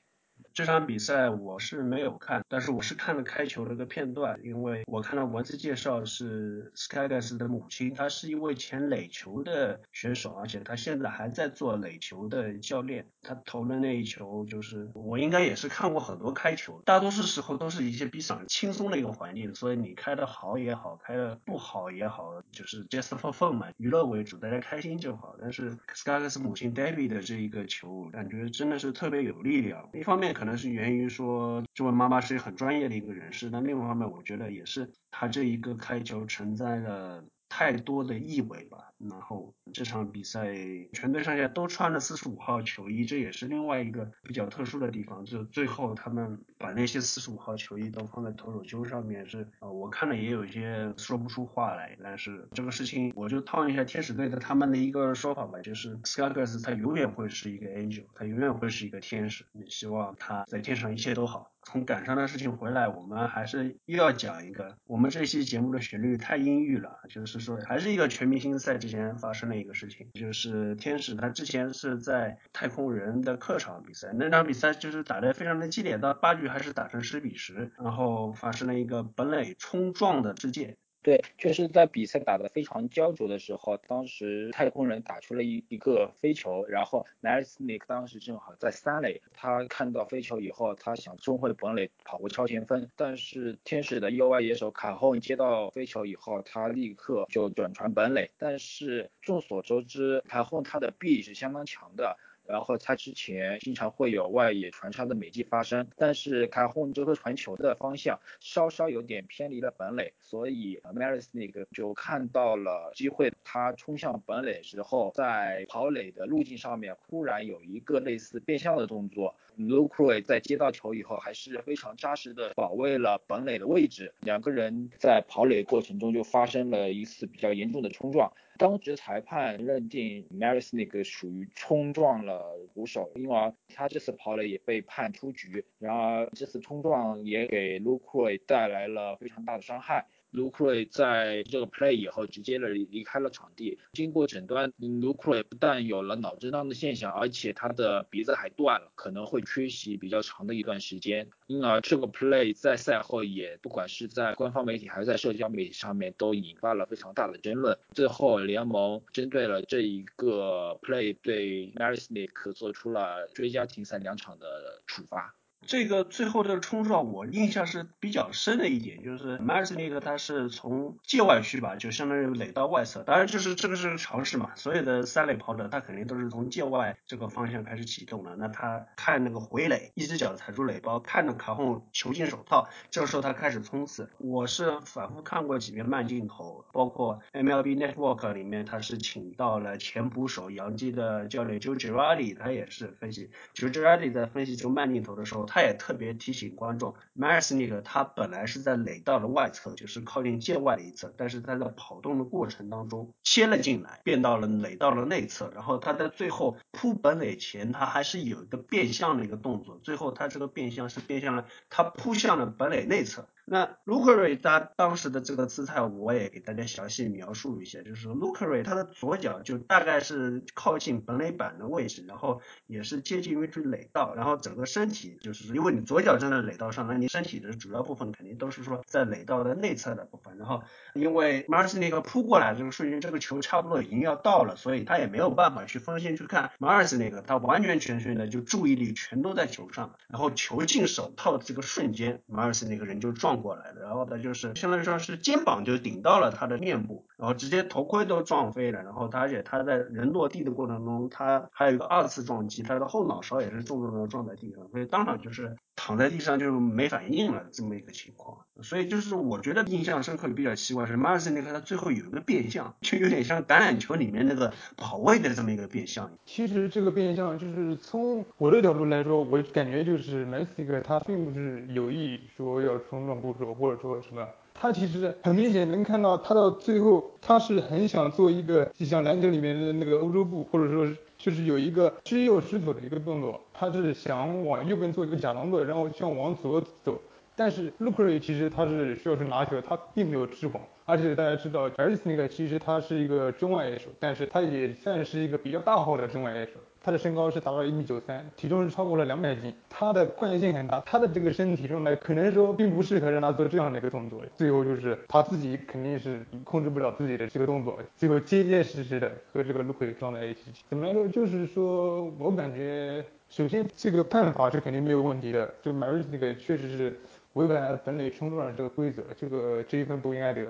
[0.58, 13.06] 这场比赛我是没有看，但是我是看了开球的一个片段，因为我看到文字介绍是 Skaggs 的母亲，她是一位前垒球的选手，而且她现在还在做垒球的教练。
[13.22, 25.36] 她投的那一球就是我应该也是看过很多开球，大多数时候都是一些比较轻松的一个环境，所以你开的好也好，开的不好也好，就是 just for fun 嘛，娱乐为主，大家开心就好。
[25.40, 30.47] 但是 Skaggs 母亲 Debbie 的这一个球，感觉真的是特别有力量，一方面可能。
[30.48, 37.22] 可能是源于说，这位妈妈是很专业的一个人士，但另外一方面，我觉得也是她这一个开球承载了。
[37.50, 40.52] 太多的意味吧，然后这场比赛
[40.92, 45.24] 全队上下都穿了四十五号球衣，这也是另外一个比较特殊的地方。
[45.24, 51.96] 就最后他们把那些四十五号球衣都放在投手丘上面，是啊，我看了也有一些说不出话来。
[52.02, 59.44] 但是这个事情，我就套一下天使队的他们的一个说法吧，就是 Skaggs 他永远会是一个 angel，他永远会是一个天使。
[59.52, 61.52] 你希望他在天上一切都好。
[61.64, 80.78] 从赶上的事情回来，我们还是又要讲一个，我们这期节目的旋律太阴郁了，就是说还是一个全明星赛季之前发生了一个事情，就是天使他之前是在太空人的客场比赛，那场比赛就是打得非常的激烈，到八局还是打成十比十，然后发生了一个本垒冲撞的事件。
[81.00, 102.18] 对，确实在比赛打得非常焦灼的时候，当时太空人打出了一一个飞球，然后 m a r i s n i k 当时正好在三垒，他看到飞球以后，他想冲回本垒跑过超前分，但是天使的右外野手卡后接到飞球以后，他立刻就转传本垒，但是众所周知，卡后他的臂是相当强的。
[102.48, 119.36] 然后他之前经常会有外野传杀的美计发生，但是卡洪这颗传球的方向稍稍有点偏离了本垒，所以 Marisnik 就看到了机会，他冲向本垒时候，在跑垒的路径上面忽然有一个类似变向的动作。
[119.58, 128.32] Lucroy 在接到球以后还是非常扎实的保卫了本垒的位置，两个人在跑垒过程中就发生了一次比较严重的冲撞。
[128.56, 135.64] 当值裁判认定 Marisnik 属于冲撞了捕手，因而他这次跑垒也被判出局。
[135.78, 140.06] 然而这次冲撞也给 Lucroy 带来了非常大的伤害。
[140.30, 143.78] 卢克瑞在这个 play 以后直接的离开了场地。
[143.92, 151.28] 经过诊断，卢克瑞不但有了脑震荡的现象，而且他的鼻子还断了，可能会缺席比较长的一段时间。
[151.46, 157.78] 因而这个 play 在赛后也不管是在官方媒体还是在社交媒体上面都引发了非常大的争论。
[157.92, 165.34] 最后联盟针对了这一个 play 对 Marisnik 做出了追加停赛两场的处罚。
[165.68, 178.34] 这个最后这个冲撞，我印象是比较深的一点，就是 m a r i s n i k 他是从界外区吧，就相当于垒到外侧，当然就是这个是常识嘛，所有的三垒跑者他肯定都是从界外这个方向开始启动的。
[178.36, 184.08] 那他看那个回垒，一只脚踩住垒包，看着卡洪球进手套，这个时候他开始冲刺。
[184.16, 195.57] 我是反复看过几遍慢镜头，包括 MLB Network 里面他是请到了前捕手杨基的教练 Joe Girardi，他也是分析，Joe Girardi 在分析这个慢镜头的时候，他。
[195.58, 213.28] 他也特别提醒观众 m a r i s n i k 他本来是在垒道的外侧，就是靠近界外的一侧，但是他在跑动的过程当中切了进来，变到了垒道的内侧，然后他在最后扑本垒前，他还是有一个变向的一个动作，最后他这个变向是变向了，他扑向了本垒内侧。
[213.50, 230.62] 那卢克瑞他当时的这个姿态，我也给大家详细描述一下，就是卢克瑞他的左脚就大概是靠近本垒板的位置，然后也是接近于去垒道，然后整个身体就是因为你左脚站在垒道上，那你身体的主要部分肯定都是说在垒道的内侧的部分，然后
[230.94, 258.38] 因为马尔斯那个扑过来这个瞬间，这个球差不多已经要到了，所以他也没有办法去分心去看马尔斯那个，他完全全全的就注意力全都在球上，然后球进手套的这个瞬间，马尔斯那个人就撞过来的，然后他就是相当于说是肩膀就顶到了他的面部，然后直接头盔都撞飞了，然后他而且他在人落地的过程中，他还有一个二次撞击，他的后脑勺也是重重的撞在地上，所以当场就是躺在地上就没反应了这么一个情况。
[258.60, 266.10] 所以就是我觉得印象深刻比较奇怪是马尔斯那个他最后有一个变相，就有点像橄榄球里面那个跑位的这么一个变相。
[266.26, 274.26] 其实这个变相就是从我的角度来说，我感觉就是马尔斯蒂克他并不是有意说要冲撞捕手或者说什么，
[274.60, 280.86] 他其实很明显能看到他到最后他是很想做一个就像篮球里面的那个欧洲步，或者说
[281.16, 287.00] 就是有一个失右失左的一个动作，他是想往右边做一个假动作，然后想往左走。
[287.36, 296.52] 但是 l u c r y 其实他是需要去拿球，他并没有织谎，而且大家知道 a r i s 那个其实他是一个中外野手，但是他也算是一个比较大号的中外野手，
[296.82, 310.52] 他的身高是达到一米九三，体重是超过了两百斤，他的惯性很大，他的这个身体状态可能说并不适合让他做这样的一个动作，最后就是他自己肯定是控制不了自己的这个动作，最后结结实实的和这个 l u c r y 撞在一起。
[310.68, 311.06] 怎么来说？
[311.08, 316.98] 就是说我感觉，首先这个判罚是肯定没有问题的，就 m a r i s 那个确实是。
[317.34, 320.44] 违反了本垒冲撞这个规则，这个这一分不应该得。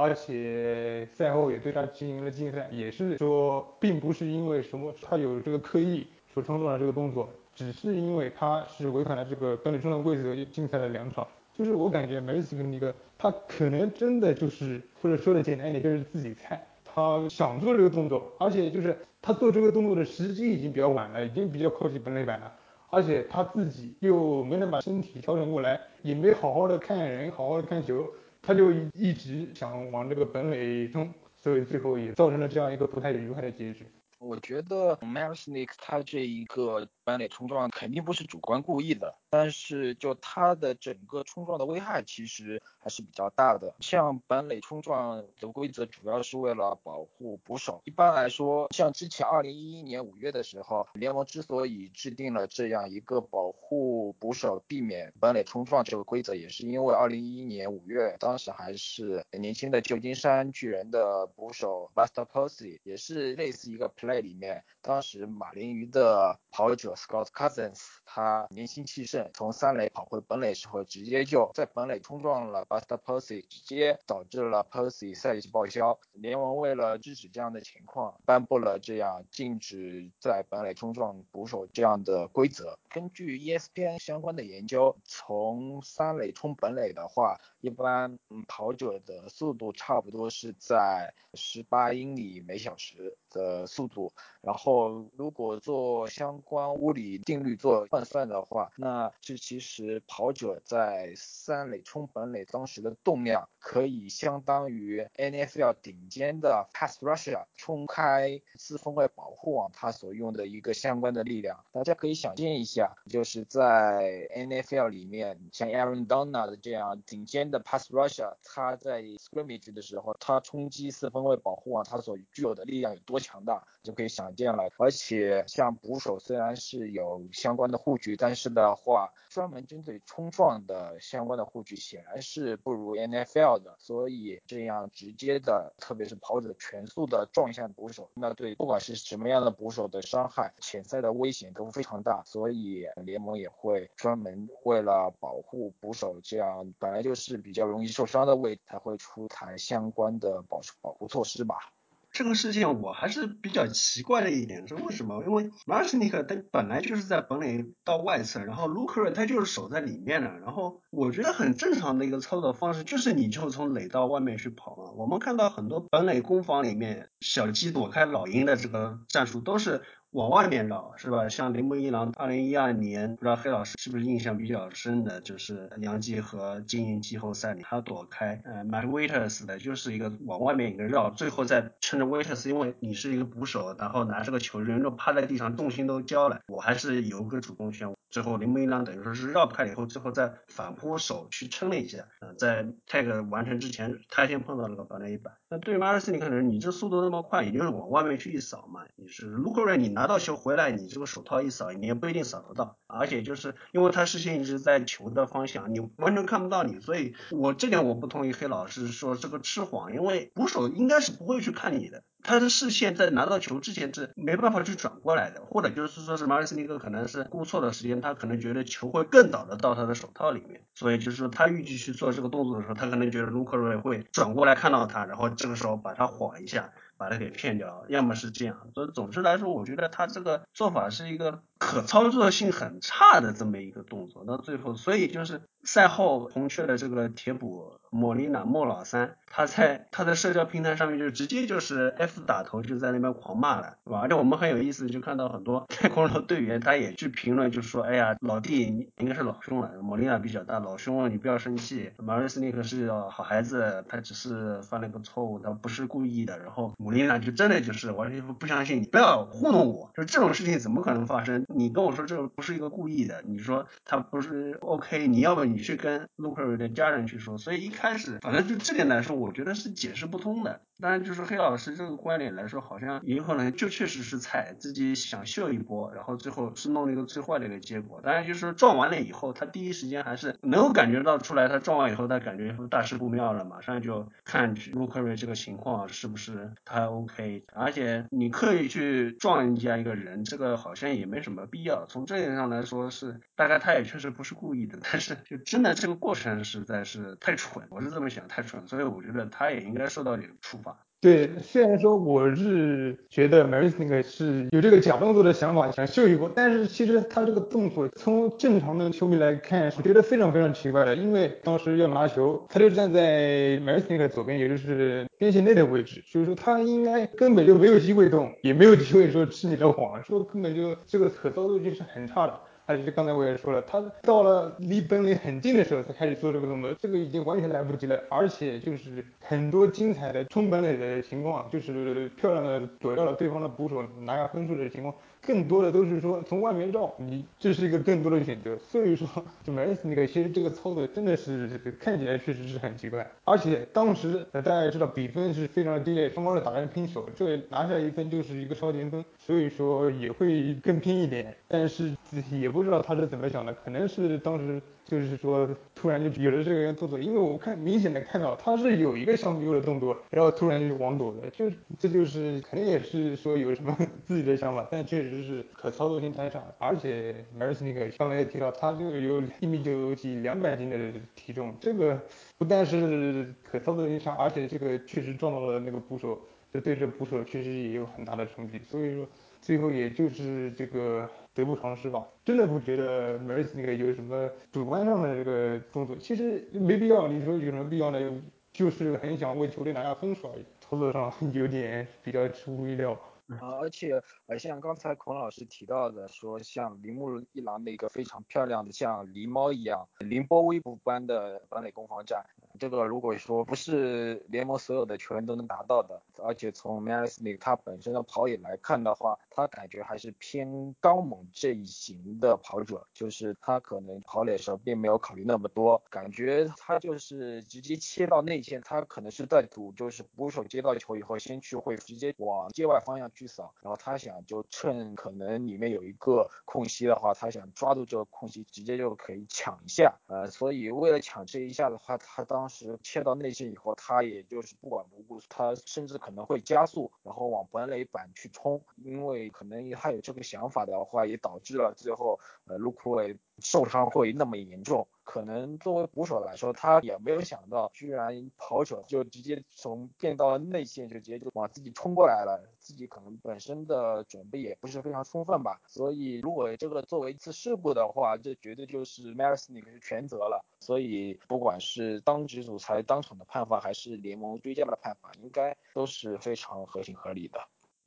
[0.00, 11.26] 而且赛后也对他进行了禁赛，也是说并不是因为什么他有这个刻意说冲撞了这个动作，只是因为他是违反了这个本垒冲撞规则禁赛了两场。
[11.52, 22.52] 就是我感觉梅西跟尼克他可能真的就是或者说的简单一点就是自己菜，他想做这个动作，而且就是他做这个动作的时机已经比较晚了，已经比较靠近本垒板了。
[22.90, 28.06] 而且他自己又没能把身体调整过来，也没好好的看人，好好的看球，
[28.48, 33.86] 他就一直想往这个本垒冲，所以最后也造成了这样一个不太愉快的结局。
[34.18, 43.74] 我觉得 Marisnik 他这一个本垒冲撞肯定不是主观故意的，但是就它的整个冲撞的危害其实还是比较大的。
[43.80, 47.80] 像本垒冲撞的规则主要是为了保护捕手。
[47.86, 63.88] 一般来说，像之前二零一一年五月的时候，联盟之所以制定了这样一个保护捕手、避免本垒冲撞这个规则，也是因为二零一一年五月，当时还是年轻的旧金山巨人的捕手 Buster Posey，也是类似一个。
[63.98, 75.98] play 里面，当时马林鱼的跑者 Scott Cousins，他年轻气盛，从三垒跑回本垒时候，直接就在本垒冲撞了 Buster Posey，直接导致了 Posey 赛季报销。
[76.12, 82.78] 联盟为了制止这样的情况，颁布了这样禁止在本垒冲撞捕手这样的规则。
[82.90, 88.18] 根据 ESPN 相关的研究，从三垒冲本垒的话，一般
[88.48, 94.12] 跑者的速度差不多是在十八英里每小时的速度。
[94.40, 111.62] 然后，如果做相关物物理定律做换算的话，那这其实跑者在三垒冲本垒当时的动量，可以相当于 NFL 顶尖的 pass rusher 冲开四分卫保护网他所用的一个相关的力量。
[111.72, 123.62] 大家可以想象一下，就是在 NFL 里面，像 Aaron Donald 这样顶尖的 pass rusher，他在 scrimmage 的时候，他冲击四分卫保护网，他所具有的力量有多强大。
[123.84, 151.72] 就可以想见了，而且像捕手虽然是是有相关的护具，但是的话，专门针对冲撞的相关的护具显然是不如 NFL 的，所以这样直接的，特别是跑者全速的撞向捕手，那对不管是什么样的捕手的伤害、潜在的危险都非常大，所以联盟也会专门为了保护捕手，这样本来就是比较容易受伤的位，才会出台相关的保保护措施吧。
[152.18, 155.22] 这个事情我还是比较奇怪的一点是为什么？
[155.24, 164.90] 因为马尔斯尼克他本来就是在本垒到外侧，然后卢克瑞他就是守在里面的，然后我觉得很正常的一个操作方式就是你就从垒到外面去跑嘛。
[164.96, 169.80] 我们看到很多本垒攻防里面小鸡躲开老鹰的这个战术都是。
[170.18, 171.28] 往外面绕是吧？
[171.28, 195.34] 像铃木一郎，二零一二年，不知道黑老师是不是印象比较深的，就是洋基和精英季后赛里，他躲开呃 m a t Waiters 的，就是一个往外面一个绕，最后再趁着 Waiters，因为你是一个捕手，然后拿这个球，人都趴在地上，重心都交了，我还是有个主动权，最后铃木一郎等于说是绕开了以后，最后再反扑手去撑了一下，嗯，在 tag 完成之前，他先碰到了个反雷板。
[195.50, 198.82] 那对于马尔斯尼克人，你这速度那么快，也就是往外面去一扫嘛。
[198.96, 202.78] 你是卢克瑞，你拿到球回来，你这个手套一扫，你也不一定扫得到。
[202.86, 206.80] 而且就是因为他视线一直在球的方向，你完全看不到你。
[206.80, 212.02] 所以我这点我不同意黑老师说这个吃谎，因为捕手应该是不会去看你的。
[212.22, 226.72] 他的视线在拿到球之前是没办法去转过来的，或者就是说是马尔斯尼克可能是估错的时间，他可能觉得球会更早的到他的手套里面，所以就是说他预计去做这个动作的时候，他可能觉得卢克瑞会转过来看到他，然后这个时候把他晃一下。
[226.98, 234.24] 把他给骗掉，要么是这样，所以总之来说，我觉得他这个做法是一个可操作性很差的这么一个动作。
[234.24, 244.00] 到最后，所以就是赛后红雀的这个铁补莫莉娜莫老三，他在他的社交平台上面就直接就是 F 打头就在那边狂骂了，是吧？
[244.00, 256.72] 而且我们很有意思，就看到很多太空人的队员他也去评论，就说，哎呀，老弟，你应该是老兄了，莫莉娜比较大，老兄你不要生气，马瑞斯尼克是好孩子，他只是犯了一个错误，他不是故意的，然后。
[256.78, 261.44] 穆林娜就真的就是完全不相信你，不要糊弄我，就这种事情怎么可能发生？
[261.48, 267.36] 你跟我说这不是一个故意的，你说他不是 OK，你要不你去跟卢克尔的家人去说。
[267.36, 270.62] 所以一开始，反正就这点来说，我觉得是解释不通的。
[270.80, 278.00] 当然，就是黑老师这个观点来说，好像有可能就确实是菜，自己想秀一波，然后最后是弄了一个最坏的一个结果。
[278.00, 287.44] 当然，就是撞完了以后，他第一时间还是能够感觉到出来，他撞完以后，他感觉大事不妙了，马上就看卢克瑞这个情况是不是他 OK。
[287.52, 291.86] 而且你刻意去撞人家一个人，这个好像也没什么必要。
[291.88, 300.67] 从这点上来说，是大概他也确实不是故意的，但是就真的这个过程实在是太蠢，我是这么想，太蠢，所以我觉得他也应该受到点处罚。
[301.00, 310.96] 对，虽然说我是觉得 Maris 那个是有这个假动作的想法，想秀一波，但是其实他这个动作从正常的球迷来看，是觉得非常非常奇怪的。
[310.96, 322.40] 因为当时要拿球，他就站在 Maris 那个左边，也就是边线内的位置，所以说他应该根本就没有机会动，也没有机会说吃你的谎，说根本就这个可操作性是很差的。
[322.68, 327.98] 还是刚才我也说了，他到了离本垒很近的时候才开始做这个动作，这个已经完全来不及了。
[328.10, 334.94] 而且就是很多精彩的冲本垒的情况，就是漂亮的躲掉了对方的捕手，拿下分数的情况。
[335.20, 338.56] 更多的都是说从外面绕，你这是一个更多的选择。
[338.58, 339.06] 所以说，
[339.44, 341.48] 就 m a r s 那个其实这个操作真的是
[341.80, 343.06] 看起来确实是很奇怪。
[343.24, 351.36] 而且当时大家也知道比分是非常的低劣，双方是打成平手，这拿下一分就是一个超前分，所以说也会更拼一点。
[351.46, 351.92] 但是
[352.30, 354.60] 也不知道他是怎么想的，可能是当时。
[354.88, 361.44] 就是说，突然就有了这个动作，因为我看明显的看到他是有一个项目优的动作，然后突然就往躲的，就
[361.78, 363.76] 这就是肯定也是说有什么
[364.06, 370.76] 自己的想法，但确实是可操作性太差，而且 r i s 那个刚才也提到，他这个有一米九几两百斤的
[371.14, 372.00] 体重，这个
[372.36, 376.20] 不但是可操作性差，而且这个确实撞到了那个捕手，
[376.52, 379.06] 这对这捕手确实也有很大的冲击，所以说
[379.40, 381.08] 最后也就是这个。
[381.34, 387.06] 得不偿失吧，真的不觉得 r i s 那个有什么主观上的这个动作，其实没必要。
[387.06, 388.22] 你说有什么必要呢？
[388.52, 392.98] 就是很想为球队拿下分数而已，操作上有点比较出乎意料。
[393.36, 402.24] 啊，而且呃，像刚才孔老师提到的，说像铃木一郎的一个非常漂亮的，像狸猫一样凌波微步般的完美攻防战，
[402.58, 423.08] 这个如果说不是联盟所有的球员都能达到的，而且从 m a r i s 那个他本身的跑野来看的话，他感觉还是偏高猛这一型的跑者，就是他可能跑垒的时候并没有考虑那么多，感觉他就是直接切到内线，他可能是在赌，就是捕手接到球以后，先去会直接往界外方向。
[423.14, 444.86] 去扫，然后他想就趁可能里面有一个空隙的话，他想抓住这个空隙，直接就可以抢一下，呃，所以为了抢这一下的话，他当当时切到内线以后，他也就是不管不顾，他甚至可能会加速，然后往本垒板去冲，因为可能他有这个想法的话，也导致了最后呃卢库伟受伤会那么严重。
[445.04, 452.46] 可能作为捕手来说，他也没有想到，居然跑者就直接从变到内线，就直接就往自己冲过来了。
[452.58, 455.58] 自己可能本身的准备也不是非常充分吧。
[455.66, 460.44] 所以如果这个作为一次事故的话，这绝对就是 m a r i s 那个是全责了。
[460.60, 467.40] 所以不管是当局总裁当场的判罚，还是联盟追加的判罚，应该都是非常合情合理的。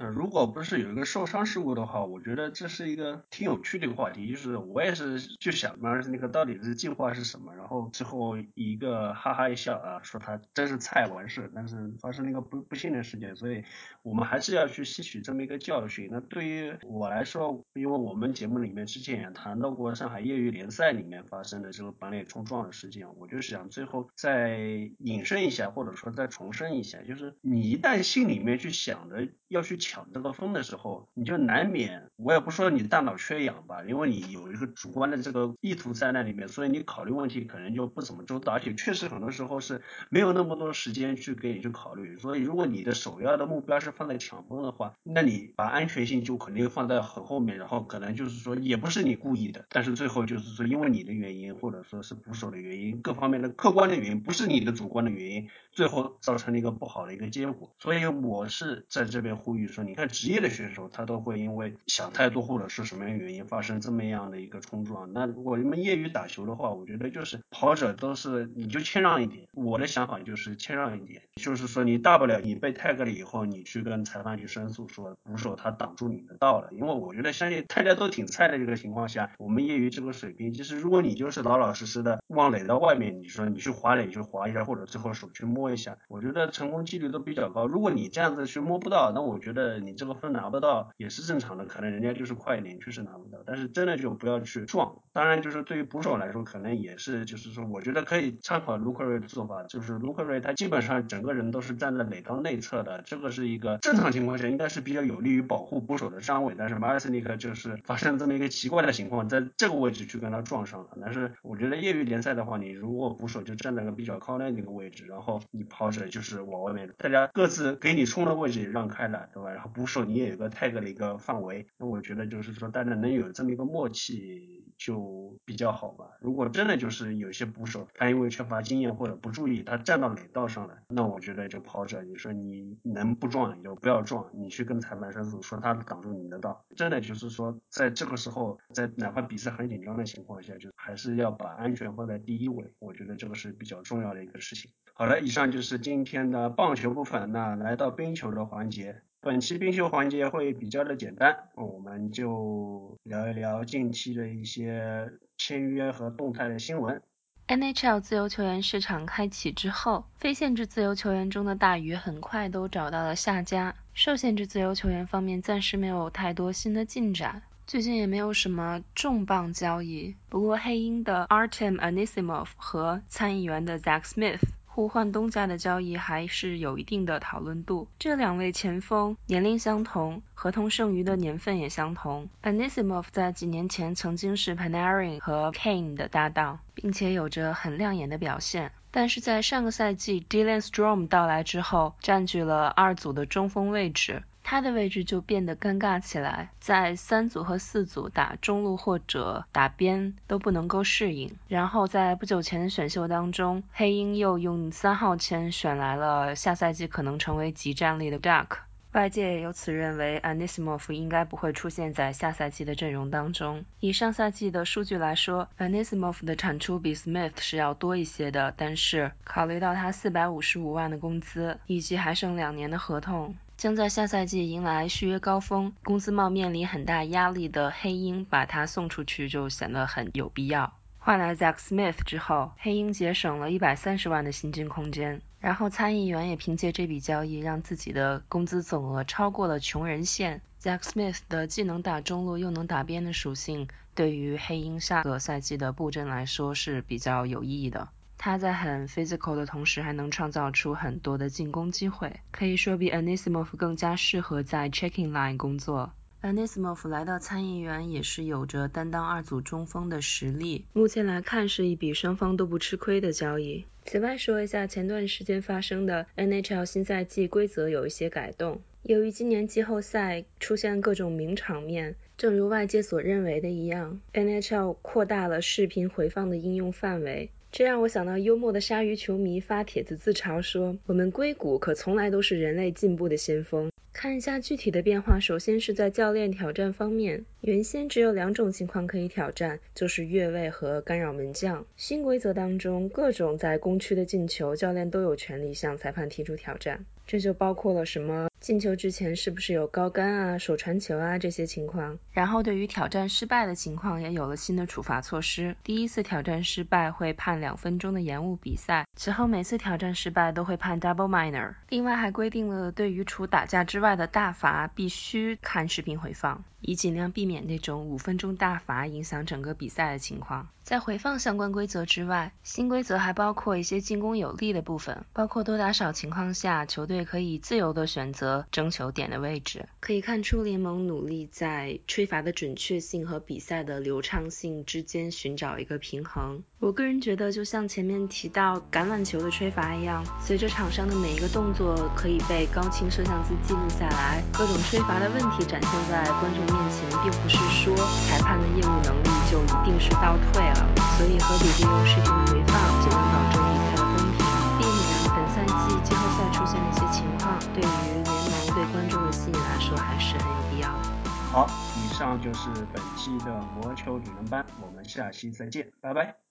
[0.08, 4.30] 如果不是有一个受伤事故的话，我觉得这是一个挺有趣的一个话题。
[4.32, 7.54] 就是我也是就想嘛，那个到底是进化是什么？
[7.56, 13.64] 然后最后一个哈哈一笑啊，说他真是菜完事，但是发生了一个不不幸的事件，所以
[14.02, 16.08] 我们还是要去吸取这么一个教训。
[16.10, 24.58] 那对于我来说，因为我们节目里面之前也谈到过上海业余联赛里面发生的这个板垒冲撞的事件，我就想最后再
[25.00, 29.82] 引申一下，或者说再重申一下，就是你一旦心里面去想着要去。
[29.92, 42.18] 抢这个风的时候，你就难免，我也不说你大脑缺氧吧，因为你有一个主观的这个意图在那里面，所以你考虑问题可能就不怎么周到，而且确实很多时候是没有那么多时间去给你去考虑。
[42.20, 57.76] 所以如果你的首要的目标是放在抢风的话，那你把安全性就肯定放在很后面，然后可能就是说也不是你故意的，但是最后就是说因为你的原因或者说是捕手的原因，各方面的客观的原因，不是你的主观的原因，最后造成了一个不好的一个结果。
[57.78, 59.81] 所以我是在这边呼吁说。
[59.84, 65.12] 你看职业的选手，他都会因为想太多或者是什么样原因发生这么样的一个冲撞。
[65.14, 69.48] 那如果你们业余打球的话，我觉得就是跑者都是你就谦让一点。
[69.54, 76.70] 我的想法就是谦让一点，就是说你大不了你被 tag 了以后，你去跟裁判去申诉，说捕手他挡住你的道了。
[76.72, 87.66] 因为我觉得相信大家都挺菜的这个情况下，我们业余这个水平，其实如果你就是老老实实的往垒到外面，你说你去划垒去划一下，或者最后手去摸一下，我觉得成功几率都比较高。
[87.68, 89.71] 如果你这样子去摸不到，那我觉得。
[89.80, 93.40] 你这个分拿不到也是正常的，可能人家就是快一点，确实拿不到。
[93.46, 94.96] 但是真的就不要去撞。
[95.14, 106.56] 当然，就是对于捕手来说，可能也是，就是说，我觉得可以参考卢克瑞的做法，就是卢克瑞他基本上整个人都是站在垒道内侧的，这个是一个正常情况下应该是比较有利于保护捕手的站位。
[106.58, 110.90] 但是马尔斯尼克就是发生这么一个奇怪的情况，在这个位置去跟他撞上了。
[111.02, 119.51] 但是我觉得业余联赛的话，你如果捕手就站在个比较靠内那个位置，然后你跑者就是往外面，大家各自给你冲的位置也让开了，对吧？
[119.54, 126.06] 然后捕手你也有个 tag 的一个范围，那我觉得就是说大家能有这么一个默契就比较好吧。
[126.20, 136.66] 如果真的就是有些捕手他因为缺乏经验或者不注意，他站到垒道上了，那我觉得就跑者你说你能不撞你就不要撞，你去跟裁判申诉说他挡住你的道。
[136.76, 142.74] 真的就是说在这个时候，在哪怕比赛很紧张的情况下，就还是要把安全放在第一位。
[142.80, 144.72] 我觉得这个是比较重要的一个事情。
[144.94, 149.02] 好了，以上就是今天的棒球部分，那来到冰球的环节。
[149.24, 157.00] 本期冰球环节会比较的简单，我们就聊一聊近期的一些签约和动态的新闻。
[157.48, 163.76] NHL 自由球员市场开启之后，非限制自由球员中的大鱼很快都找到了下家。
[163.94, 170.16] 受限制自由球员方面暂时没有太多新的进展，最近也没有什么重磅交易。
[170.30, 174.42] 不过黑鹰的 Artem Anisimov 和参议员的 Zach Smith。
[174.74, 177.90] 互换东家的交易还是有一定的讨论度。
[178.00, 182.30] 这两位前锋年龄相同，合同剩余的年份也相同。
[182.42, 188.72] Anisimov 在几年前曾经是 Panarin 和 Kane 的搭档，并且有着很亮眼的表现。
[188.92, 194.24] 但是在上个赛季 Dylan Strom 到来之后，占据了二组的中锋位置。
[194.44, 201.34] 他的位置就变得尴尬起来，在三组和四组打中路或者打边都不能够适应。
[201.48, 208.48] 然后在不久前的选秀当中，黑鹰又用三号签选来了下赛季可能成为极战力的 Duck。
[208.94, 213.64] 外界也由此认为 Anisimov 应该不会出现在下赛季的阵容当中。
[213.80, 223.34] 以上赛季的数据来说，Anisimov 的产出比 Smith 是要多一些的，但是考虑到他四百五十五万的工资以及还剩两年的合同。
[223.62, 230.74] 将在下赛季迎来续约高峰，工资帽面临很大压力的黑鹰把他送出去就显得很有必要。
[230.98, 235.22] 换来 Zach Smith 之后，黑鹰节省了一百三十万的薪金空间。
[235.40, 240.42] 然后参议员也凭借这笔交易让自己的工资总额超过了穷人线。
[240.60, 247.90] Zach Smith 的既能打中路又能打边的属性，对于黑鹰下个赛季的布阵来说是比较有意义的。
[248.24, 255.92] 他在很 physical 的同时，还能创造出很多的进攻机会，可以说比 Anisimov 更加适合在 checking line 工作。
[256.22, 263.66] Anisimov 来到参议员也是有着担当二组中锋的实力，目前来看是一笔双方都不吃亏的交易。
[263.86, 277.32] 此外说一下前段时间发生的 NHL 新赛季规则有一些改动，由于今年季后赛出现各种名场面，正如外界所认为的一样，NHL 扩大了视频回放的应用范围。
[277.52, 291.66] 这让我想到幽默的鲨鱼球迷发帖子自嘲说：“我们硅谷可从来都是人类进步的先锋。”看一下具体的变化，首先是在教练挑战方面，原先只有两种情况可以挑战，就是越位和干扰门将。
[291.76, 302.00] 新规则当中，各种在攻区的进球，教练都有权利向裁判提出挑战，这就包括了什么进球之前是不是有高杆啊、手传球啊这些情况。
[302.14, 311.56] 然后对于挑战失败的情况也有了新的处罚措施，第一次挑战失败会判两分钟的延误比赛，此后每次挑战失败都会判 double minor。
[311.68, 320.48] 另外还规定了对于除打架之外的大罚必须看视频回放，以尽量避免那种五分钟大罚影响整个比赛的情况。
[320.64, 329.68] 在回放相关规则之外，新规则还包括一些进攻有利的部分，包括多打少情况下，球队可以自由的选择争球点的位置。
[329.80, 336.44] 可以看出联盟努力在吹罚的准确性和比赛的流畅性之间寻找一个平衡。
[336.62, 347.74] 我个人觉得，就像前面提到橄榄球的吹罚一样，随着场上的每一个动作可以被高清摄像机记录下来，各种吹罚的问题展现在观众面前，并不是说
[348.06, 350.62] 裁判的业务能力就一定是倒退了。
[351.02, 354.22] 所以合理利用视频回放，就能保证比赛的公平，
[354.62, 354.86] 避免
[355.18, 357.42] 本赛季季后赛出现的一些情况。
[357.58, 360.94] 对于联盟对观众的吸引来说，还是很有必要的。
[361.34, 361.50] 好，
[361.82, 366.22] 以上就是本期的魔球理论班，我们下期再见，拜拜。